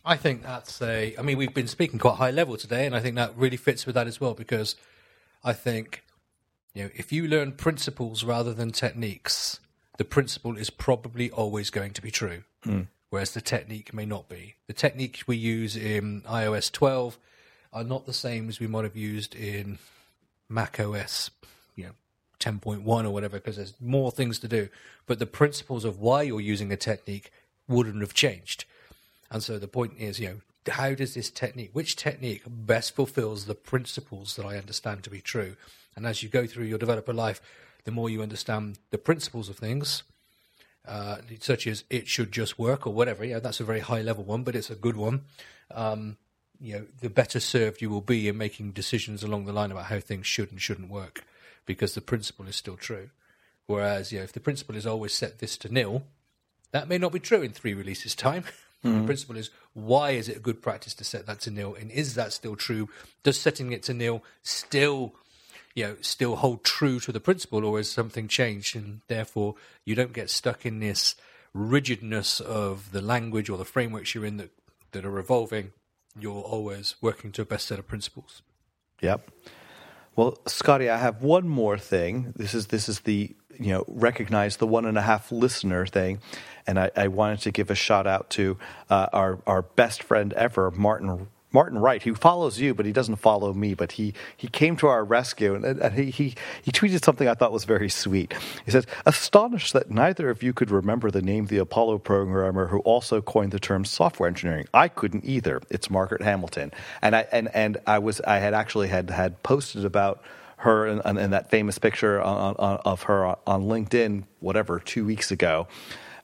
I 0.04 0.16
think 0.16 0.42
that's 0.42 0.80
a. 0.82 1.14
I 1.16 1.22
mean, 1.22 1.36
we've 1.36 1.54
been 1.54 1.68
speaking 1.68 1.98
quite 1.98 2.16
high 2.16 2.30
level 2.30 2.56
today, 2.56 2.86
and 2.86 2.96
I 2.96 3.00
think 3.00 3.16
that 3.16 3.36
really 3.36 3.58
fits 3.58 3.86
with 3.86 3.94
that 3.94 4.06
as 4.06 4.20
well 4.20 4.34
because 4.34 4.74
I 5.44 5.52
think 5.52 6.02
you 6.74 6.84
know 6.84 6.90
if 6.96 7.12
you 7.12 7.28
learn 7.28 7.52
principles 7.52 8.24
rather 8.24 8.54
than 8.54 8.72
techniques, 8.72 9.60
the 9.98 10.04
principle 10.04 10.56
is 10.56 10.70
probably 10.70 11.30
always 11.30 11.70
going 11.70 11.92
to 11.92 12.02
be 12.02 12.10
true, 12.10 12.44
mm. 12.64 12.86
whereas 13.10 13.32
the 13.32 13.42
technique 13.42 13.92
may 13.92 14.06
not 14.06 14.28
be. 14.28 14.54
The 14.66 14.72
techniques 14.72 15.28
we 15.28 15.36
use 15.36 15.76
in 15.76 16.22
iOS 16.22 16.72
12 16.72 17.18
are 17.72 17.84
not 17.84 18.06
the 18.06 18.12
same 18.12 18.48
as 18.48 18.58
we 18.58 18.66
might 18.66 18.84
have 18.84 18.96
used 18.96 19.34
in 19.34 19.78
Mac 20.48 20.80
OS, 20.80 21.30
10.1 22.40 22.84
or 22.86 23.10
whatever, 23.10 23.38
because 23.38 23.56
there's 23.56 23.74
more 23.80 24.10
things 24.10 24.38
to 24.40 24.48
do. 24.48 24.68
But 25.06 25.18
the 25.18 25.26
principles 25.26 25.84
of 25.84 26.00
why 26.00 26.22
you're 26.22 26.40
using 26.40 26.72
a 26.72 26.76
technique 26.76 27.32
wouldn't 27.68 28.00
have 28.00 28.14
changed. 28.14 28.64
And 29.30 29.42
so 29.42 29.58
the 29.58 29.68
point 29.68 29.94
is, 29.98 30.18
you 30.18 30.28
know, 30.28 30.40
how 30.72 30.94
does 30.94 31.14
this 31.14 31.30
technique, 31.30 31.70
which 31.72 31.96
technique 31.96 32.42
best 32.46 32.94
fulfills 32.94 33.46
the 33.46 33.54
principles 33.54 34.36
that 34.36 34.44
I 34.44 34.58
understand 34.58 35.04
to 35.04 35.10
be 35.10 35.20
true? 35.20 35.56
And 35.96 36.06
as 36.06 36.22
you 36.22 36.28
go 36.28 36.46
through 36.46 36.64
your 36.64 36.78
developer 36.78 37.12
life, 37.12 37.40
the 37.84 37.90
more 37.90 38.10
you 38.10 38.22
understand 38.22 38.78
the 38.90 38.98
principles 38.98 39.48
of 39.48 39.56
things, 39.56 40.02
uh, 40.86 41.18
such 41.40 41.66
as 41.66 41.84
it 41.90 42.08
should 42.08 42.32
just 42.32 42.58
work 42.58 42.86
or 42.86 42.92
whatever. 42.92 43.24
Yeah, 43.24 43.38
that's 43.38 43.60
a 43.60 43.64
very 43.64 43.80
high 43.80 44.02
level 44.02 44.24
one, 44.24 44.42
but 44.42 44.56
it's 44.56 44.70
a 44.70 44.74
good 44.74 44.96
one. 44.96 45.22
Um, 45.70 46.16
you 46.60 46.74
know, 46.74 46.86
the 47.00 47.10
better 47.10 47.40
served 47.40 47.80
you 47.80 47.88
will 47.88 48.00
be 48.00 48.28
in 48.28 48.36
making 48.36 48.72
decisions 48.72 49.22
along 49.22 49.46
the 49.46 49.52
line 49.52 49.70
about 49.70 49.86
how 49.86 50.00
things 50.00 50.26
should 50.26 50.50
and 50.50 50.60
shouldn't 50.60 50.90
work, 50.90 51.24
because 51.70 51.94
the 51.94 52.00
principle 52.00 52.48
is 52.48 52.56
still 52.56 52.76
true. 52.76 53.10
Whereas, 53.66 54.10
you 54.10 54.18
know, 54.18 54.24
if 54.24 54.32
the 54.32 54.40
principle 54.40 54.74
is 54.74 54.88
always 54.88 55.14
set 55.14 55.38
this 55.38 55.56
to 55.58 55.72
nil, 55.72 56.02
that 56.72 56.88
may 56.88 56.98
not 56.98 57.12
be 57.12 57.20
true 57.20 57.42
in 57.42 57.52
three 57.52 57.74
releases 57.74 58.16
time. 58.16 58.42
Mm-hmm. 58.42 58.50
The 58.82 59.04
principle 59.04 59.36
is 59.36 59.50
why 59.74 60.12
is 60.12 60.26
it 60.30 60.38
a 60.38 60.40
good 60.40 60.62
practice 60.62 60.94
to 60.94 61.04
set 61.04 61.26
that 61.26 61.40
to 61.40 61.50
nil, 61.50 61.76
and 61.78 61.90
is 61.90 62.14
that 62.14 62.32
still 62.32 62.56
true? 62.56 62.88
Does 63.22 63.38
setting 63.38 63.72
it 63.72 63.82
to 63.84 63.92
nil 63.92 64.24
still, 64.42 65.14
you 65.74 65.84
know, 65.84 65.96
still 66.00 66.36
hold 66.36 66.64
true 66.64 66.98
to 67.00 67.12
the 67.12 67.20
principle, 67.20 67.62
or 67.62 67.76
has 67.76 67.90
something 67.90 68.26
changed, 68.26 68.74
and 68.74 69.02
therefore 69.06 69.54
you 69.84 69.94
don't 69.94 70.14
get 70.14 70.30
stuck 70.30 70.64
in 70.64 70.80
this 70.80 71.14
rigidness 71.52 72.40
of 72.40 72.90
the 72.90 73.02
language 73.02 73.50
or 73.50 73.58
the 73.58 73.66
frameworks 73.66 74.14
you're 74.14 74.24
in 74.24 74.38
that 74.38 74.50
that 74.92 75.04
are 75.04 75.18
evolving 75.18 75.72
you're 76.18 76.42
always 76.42 76.96
working 77.00 77.32
to 77.32 77.42
a 77.42 77.44
best 77.44 77.68
set 77.68 77.78
of 77.78 77.86
principles. 77.86 78.42
Yep. 79.00 79.30
Well, 80.16 80.38
Scotty, 80.46 80.90
I 80.90 80.96
have 80.98 81.22
one 81.22 81.48
more 81.48 81.78
thing. 81.78 82.32
This 82.36 82.54
is 82.54 82.66
this 82.68 82.88
is 82.88 83.00
the 83.00 83.34
you 83.58 83.72
know 83.72 83.84
recognize 83.86 84.56
the 84.56 84.66
one 84.66 84.84
and 84.84 84.98
a 84.98 85.02
half 85.02 85.30
listener 85.30 85.86
thing, 85.86 86.20
and 86.66 86.78
I, 86.78 86.90
I 86.96 87.08
wanted 87.08 87.40
to 87.42 87.52
give 87.52 87.70
a 87.70 87.74
shout 87.74 88.06
out 88.06 88.30
to 88.30 88.58
uh, 88.88 89.06
our 89.12 89.38
our 89.46 89.62
best 89.62 90.02
friend 90.02 90.32
ever, 90.32 90.70
Martin 90.70 91.28
Martin 91.52 91.78
Wright, 91.78 92.02
who 92.02 92.14
follows 92.14 92.60
you, 92.60 92.74
but 92.74 92.86
he 92.86 92.92
doesn't 92.92 93.16
follow 93.16 93.52
me. 93.52 93.74
But 93.74 93.92
he, 93.92 94.14
he 94.36 94.48
came 94.48 94.76
to 94.76 94.86
our 94.86 95.04
rescue 95.04 95.54
and, 95.54 95.64
and 95.64 95.94
he, 95.94 96.10
he, 96.10 96.34
he 96.62 96.70
tweeted 96.70 97.04
something 97.04 97.28
I 97.28 97.34
thought 97.34 97.52
was 97.52 97.64
very 97.64 97.88
sweet. 97.88 98.34
He 98.64 98.70
says, 98.70 98.86
Astonished 99.06 99.72
that 99.72 99.90
neither 99.90 100.30
of 100.30 100.42
you 100.42 100.52
could 100.52 100.70
remember 100.70 101.10
the 101.10 101.22
name 101.22 101.44
of 101.44 101.50
the 101.50 101.58
Apollo 101.58 101.98
programmer 101.98 102.68
who 102.68 102.78
also 102.80 103.20
coined 103.20 103.52
the 103.52 103.60
term 103.60 103.84
software 103.84 104.28
engineering. 104.28 104.66
I 104.72 104.88
couldn't 104.88 105.24
either. 105.24 105.60
It's 105.70 105.90
Margaret 105.90 106.22
Hamilton. 106.22 106.72
And 107.02 107.16
I, 107.16 107.26
and, 107.32 107.48
and 107.54 107.78
I, 107.86 107.98
was, 107.98 108.20
I 108.20 108.38
had 108.38 108.54
actually 108.54 108.88
had, 108.88 109.10
had 109.10 109.42
posted 109.42 109.84
about 109.84 110.22
her 110.58 110.86
and, 110.86 111.32
that 111.32 111.50
famous 111.50 111.78
picture 111.78 112.20
on, 112.20 112.54
on, 112.58 112.80
of 112.84 113.04
her 113.04 113.24
on 113.46 113.64
LinkedIn, 113.64 114.24
whatever, 114.40 114.78
two 114.78 115.06
weeks 115.06 115.30
ago. 115.30 115.66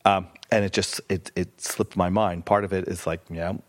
Um, 0.04 0.28
and 0.50 0.64
it 0.64 0.72
just 0.72 1.00
it, 1.08 1.32
it 1.34 1.60
slipped 1.60 1.96
my 1.96 2.10
mind. 2.10 2.44
Part 2.46 2.64
of 2.64 2.72
it 2.72 2.86
is 2.86 3.06
like, 3.06 3.28
know, 3.38 3.62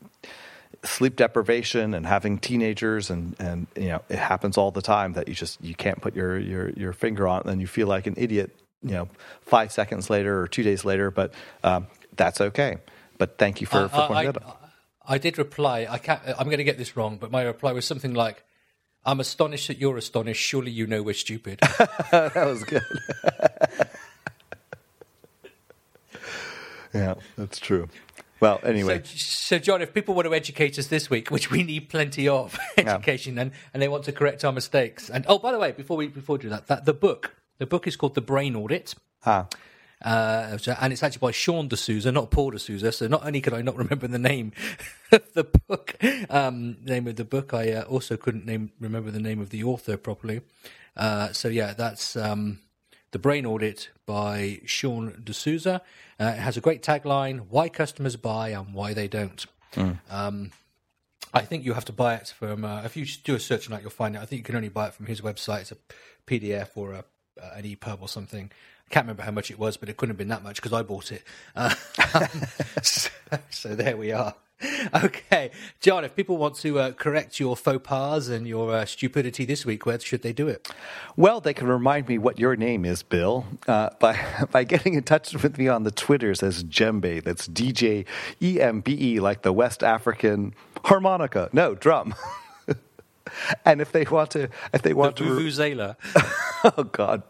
sleep 0.84 1.16
deprivation 1.16 1.94
and 1.94 2.06
having 2.06 2.38
teenagers 2.38 3.10
and 3.10 3.36
and 3.40 3.68
you 3.76 3.88
know 3.88 4.02
it 4.10 4.20
happens 4.20 4.58
all 4.58 4.72
the 4.72 4.82
time 4.82 5.14
that 5.14 5.28
you 5.28 5.34
just 5.34 5.62
you 5.64 5.76
can't 5.76 6.02
put 6.02 6.16
your 6.16 6.38
your 6.38 6.70
your 6.72 6.94
finger 6.94 7.28
on 7.28 7.42
it 7.42 7.48
and 7.48 7.62
you 7.62 7.68
feel 7.68 7.88
like 7.88 8.08
an 8.08 8.14
idiot 8.18 8.56
you 8.84 8.92
know 8.92 9.08
five 9.42 9.72
seconds 9.72 10.10
later 10.10 10.40
or 10.40 10.48
two 10.48 10.64
days 10.64 10.86
later 10.86 11.12
but 11.12 11.34
um, 11.64 11.88
that's 12.16 12.42
okay. 12.42 12.78
But 13.18 13.38
thank 13.38 13.62
you 13.62 13.68
for, 13.68 13.78
uh, 13.78 13.88
for 13.88 14.08
pointing 14.08 14.30
I, 14.30 14.32
that 14.32 14.44
out. 14.44 14.62
I 15.08 15.18
did 15.18 15.38
reply. 15.38 15.88
I 15.90 15.98
can't 15.98 16.22
I'm 16.38 16.46
going 16.46 16.58
to 16.58 16.64
get 16.64 16.78
this 16.78 16.96
wrong 16.96 17.18
but 17.18 17.32
my 17.32 17.44
reply 17.44 17.72
was 17.72 17.86
something 17.86 18.14
like 18.14 18.44
I'm 19.06 19.20
astonished 19.20 19.70
that 19.70 19.78
you're 19.78 19.98
astonished. 19.98 20.42
Surely 20.42 20.72
you 20.72 20.86
know 20.86 21.02
we're 21.02 21.14
stupid. 21.14 21.60
That 22.12 22.36
was 22.36 22.64
good. 22.64 22.84
Yeah 26.94 27.16
that's 27.38 27.60
true 27.60 27.90
well, 28.40 28.60
anyway. 28.64 29.02
So, 29.04 29.58
so, 29.58 29.60
John, 29.60 29.82
if 29.82 29.94
people 29.94 30.14
want 30.16 30.28
to 30.28 30.34
educate 30.34 30.78
us 30.78 30.88
this 30.88 31.10
week, 31.10 31.30
which 31.30 31.52
we 31.52 31.64
need 31.64 31.90
plenty 31.90 32.28
of 32.28 32.58
education, 32.78 33.36
yeah. 33.36 33.44
and, 33.44 33.52
and 33.74 33.82
they 33.82 33.88
want 33.88 34.04
to 34.06 34.12
correct 34.12 34.44
our 34.46 34.52
mistakes, 34.52 35.10
and 35.10 35.26
oh, 35.28 35.40
by 35.40 35.52
the 35.52 35.60
way, 35.60 35.72
before 35.72 35.98
we 35.98 36.08
before 36.08 36.38
we 36.38 36.44
do 36.44 36.50
that, 36.50 36.68
that 36.68 36.86
the 36.86 36.94
book, 36.94 37.36
the 37.58 37.66
book 37.66 37.88
is 37.88 37.96
called 37.96 38.16
The 38.16 38.22
Brain 38.22 38.56
Audit. 38.56 38.96
Ah. 39.26 39.48
Uh, 40.04 40.58
and 40.80 40.94
it's 40.94 41.02
actually 41.02 41.20
by 41.20 41.32
Sean 41.32 41.68
D'Souza, 41.68 42.12
not 42.12 42.30
Paul 42.30 42.52
D'Souza. 42.52 42.92
So 42.92 43.08
not 43.08 43.26
only 43.26 43.42
could 43.42 43.54
I 43.54 43.64
not 43.64 43.76
remember 43.76 44.08
the 44.08 44.20
name 44.20 44.52
of 45.12 45.34
the 45.34 45.44
book, 45.44 45.96
um, 46.30 46.78
name 46.84 47.08
of 47.08 47.16
the 47.16 47.26
book, 47.26 47.54
I 47.54 47.72
uh, 47.72 47.82
also 47.84 48.16
couldn't 48.16 48.46
name 48.46 48.72
remember 48.80 49.10
the 49.10 49.20
name 49.20 49.42
of 49.42 49.50
the 49.50 49.64
author 49.64 49.98
properly. 49.98 50.42
Uh, 50.96 51.32
so 51.32 51.48
yeah, 51.48 51.74
that's 51.74 52.16
um, 52.16 52.60
the 53.12 53.20
Brain 53.20 53.46
Audit 53.46 53.90
by 54.06 54.62
Sean 54.66 55.22
D'Souza. 55.24 55.82
Uh, 56.20 56.26
it 56.26 56.40
has 56.40 56.58
a 56.58 56.62
great 56.62 56.82
tagline: 56.82 57.48
"Why 57.50 57.70
customers 57.70 58.16
buy 58.16 58.50
and 58.50 58.74
why 58.74 58.94
they 58.94 59.08
don't." 59.08 59.46
Mm. 59.74 60.00
Um, 60.10 60.52
I 61.34 61.42
think 61.42 61.66
you 61.66 61.74
have 61.74 61.86
to 61.86 61.94
buy 61.94 62.16
it 62.16 62.34
from. 62.38 62.66
Uh, 62.66 62.84
if 62.84 62.96
you 62.98 63.06
do 63.24 63.36
a 63.36 63.40
search 63.40 63.68
on 63.68 63.72
that, 63.72 63.82
you'll 63.82 63.92
find 63.92 64.16
it. 64.16 64.22
I 64.22 64.26
think 64.26 64.40
you 64.40 64.44
can 64.44 64.56
only 64.56 64.70
buy 64.70 64.88
it 64.88 64.94
from 64.94 65.06
his 65.06 65.22
website. 65.22 65.62
It's 65.62 65.72
a 65.72 65.78
PDF 66.26 66.70
or 66.76 66.94
a, 66.94 67.06
uh, 67.42 67.52
an 67.56 67.64
EPUB 67.64 68.02
or 68.02 68.08
something. 68.08 68.52
I 68.90 68.94
can't 68.94 69.06
remember 69.06 69.24
how 69.24 69.32
much 69.32 69.52
it 69.52 69.60
was, 69.60 69.76
but 69.78 69.90
it 69.90 69.98
couldn't 69.98 70.12
have 70.12 70.18
been 70.18 70.30
that 70.30 70.44
much 70.44 70.56
because 70.58 70.74
I 70.74 70.82
bought 70.82 71.12
it. 71.12 71.24
Uh, 71.56 71.70
so, 72.82 73.10
so, 73.50 73.76
there 73.76 73.98
we 73.98 74.14
are. 74.14 74.34
Okay, 74.94 75.52
John. 75.82 76.04
If 76.04 76.16
people 76.16 76.38
want 76.38 76.56
to 76.58 76.80
uh, 76.80 76.92
correct 76.92 77.40
your 77.40 77.56
faux 77.56 77.82
pas 77.84 78.28
and 78.30 78.48
your 78.48 78.74
uh, 78.74 78.86
stupidity 78.86 79.46
this 79.46 79.66
week, 79.66 79.86
where 79.86 80.00
should 80.00 80.22
they 80.22 80.34
do 80.34 80.48
it? 80.48 80.68
Well, 81.16 81.42
they 81.42 81.54
can 81.54 81.68
remind 81.68 82.08
me 82.08 82.18
what 82.18 82.40
your 82.40 82.56
name 82.56 82.86
is, 82.86 83.04
Bill, 83.04 83.46
uh, 83.68 83.90
by 84.00 84.18
by 84.52 84.64
getting 84.64 84.94
in 84.96 85.04
touch 85.04 85.34
with 85.42 85.58
me 85.58 85.68
on 85.68 85.84
the 85.84 85.92
Twitters 85.92 86.42
as 86.42 86.64
Djembe. 86.64 87.24
That's 87.24 87.48
D 87.48 87.72
J 87.72 88.06
E 88.42 88.60
M 88.62 88.82
B 88.82 88.98
E, 89.00 89.20
like 89.20 89.42
the 89.44 89.54
West 89.54 89.84
African 89.84 90.54
harmonica. 90.86 91.50
No 91.54 91.76
drum. 91.76 92.16
and 93.66 93.82
if 93.82 93.92
they 93.92 94.06
want 94.06 94.32
to, 94.32 94.50
if 94.74 94.82
they 94.82 94.94
want 94.94 95.18
the 95.18 95.26
to, 95.26 95.30
vuvuzela. 95.32 95.96
oh 96.78 96.84
God. 96.84 97.24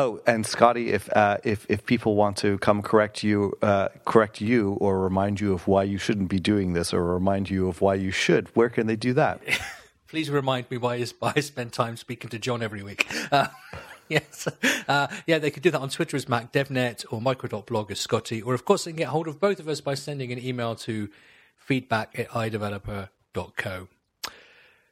Oh, 0.00 0.20
and 0.28 0.46
Scotty, 0.46 0.92
if 0.92 1.10
uh, 1.16 1.38
if 1.42 1.66
if 1.68 1.84
people 1.84 2.14
want 2.14 2.36
to 2.38 2.56
come 2.58 2.82
correct 2.82 3.24
you, 3.24 3.58
uh, 3.62 3.88
correct 4.04 4.40
you, 4.40 4.74
or 4.74 5.00
remind 5.00 5.40
you 5.40 5.52
of 5.52 5.66
why 5.66 5.82
you 5.82 5.98
shouldn't 5.98 6.28
be 6.28 6.38
doing 6.38 6.72
this, 6.72 6.94
or 6.94 7.02
remind 7.02 7.50
you 7.50 7.68
of 7.68 7.80
why 7.80 7.94
you 7.94 8.12
should, 8.12 8.46
where 8.54 8.68
can 8.68 8.86
they 8.86 8.94
do 8.94 9.12
that? 9.14 9.40
Please 10.06 10.30
remind 10.30 10.70
me 10.70 10.76
why 10.76 11.04
I 11.20 11.40
spend 11.40 11.72
time 11.72 11.96
speaking 11.96 12.30
to 12.30 12.38
John 12.38 12.62
every 12.62 12.84
week. 12.84 13.08
Uh, 13.32 13.48
yes, 14.08 14.46
uh, 14.86 15.08
yeah, 15.26 15.38
they 15.38 15.50
could 15.50 15.64
do 15.64 15.72
that 15.72 15.80
on 15.80 15.88
Twitter 15.88 16.16
as 16.16 16.26
MacDevNet 16.26 17.04
or 17.10 17.20
micro.blog 17.20 17.90
as 17.90 17.98
Scotty, 17.98 18.40
or 18.40 18.54
of 18.54 18.64
course 18.64 18.84
they 18.84 18.92
can 18.92 18.98
get 18.98 19.08
hold 19.08 19.26
of 19.26 19.40
both 19.40 19.58
of 19.58 19.66
us 19.66 19.80
by 19.80 19.94
sending 19.94 20.30
an 20.30 20.38
email 20.38 20.76
to 20.76 21.08
feedback 21.56 22.16
at 22.16 22.28
iDeveloper 22.28 23.08
www.thebrewpub.co. 23.34 23.88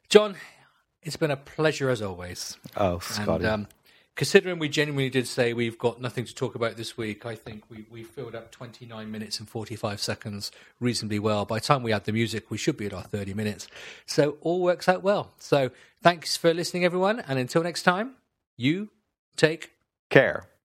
John, 0.09 0.35
it's 1.03 1.17
been 1.17 1.31
a 1.31 1.37
pleasure 1.37 1.89
as 1.89 2.01
always. 2.01 2.57
Oh, 2.75 2.99
Scotty. 2.99 3.45
And 3.45 3.53
um, 3.53 3.67
considering 4.17 4.59
we 4.59 4.67
genuinely 4.67 5.09
did 5.09 5.27
say 5.27 5.53
we've 5.53 5.77
got 5.77 6.01
nothing 6.01 6.25
to 6.25 6.35
talk 6.35 6.55
about 6.55 6.75
this 6.75 6.97
week, 6.97 7.25
I 7.25 7.35
think 7.35 7.63
we, 7.69 7.85
we 7.89 8.03
filled 8.03 8.35
up 8.35 8.51
29 8.51 9.09
minutes 9.09 9.39
and 9.39 9.47
45 9.47 10.01
seconds 10.01 10.51
reasonably 10.81 11.19
well. 11.19 11.45
By 11.45 11.59
the 11.59 11.65
time 11.65 11.83
we 11.83 11.93
add 11.93 12.03
the 12.03 12.11
music, 12.11 12.51
we 12.51 12.57
should 12.57 12.75
be 12.75 12.87
at 12.87 12.93
our 12.93 13.03
30 13.03 13.33
minutes. 13.33 13.67
So 14.05 14.37
all 14.41 14.61
works 14.61 14.89
out 14.89 15.03
well. 15.03 15.31
So 15.39 15.71
thanks 16.03 16.35
for 16.35 16.53
listening, 16.53 16.83
everyone. 16.83 17.21
And 17.21 17.39
until 17.39 17.63
next 17.63 17.83
time, 17.83 18.15
you 18.57 18.89
take 19.37 19.71
Care. 20.09 20.56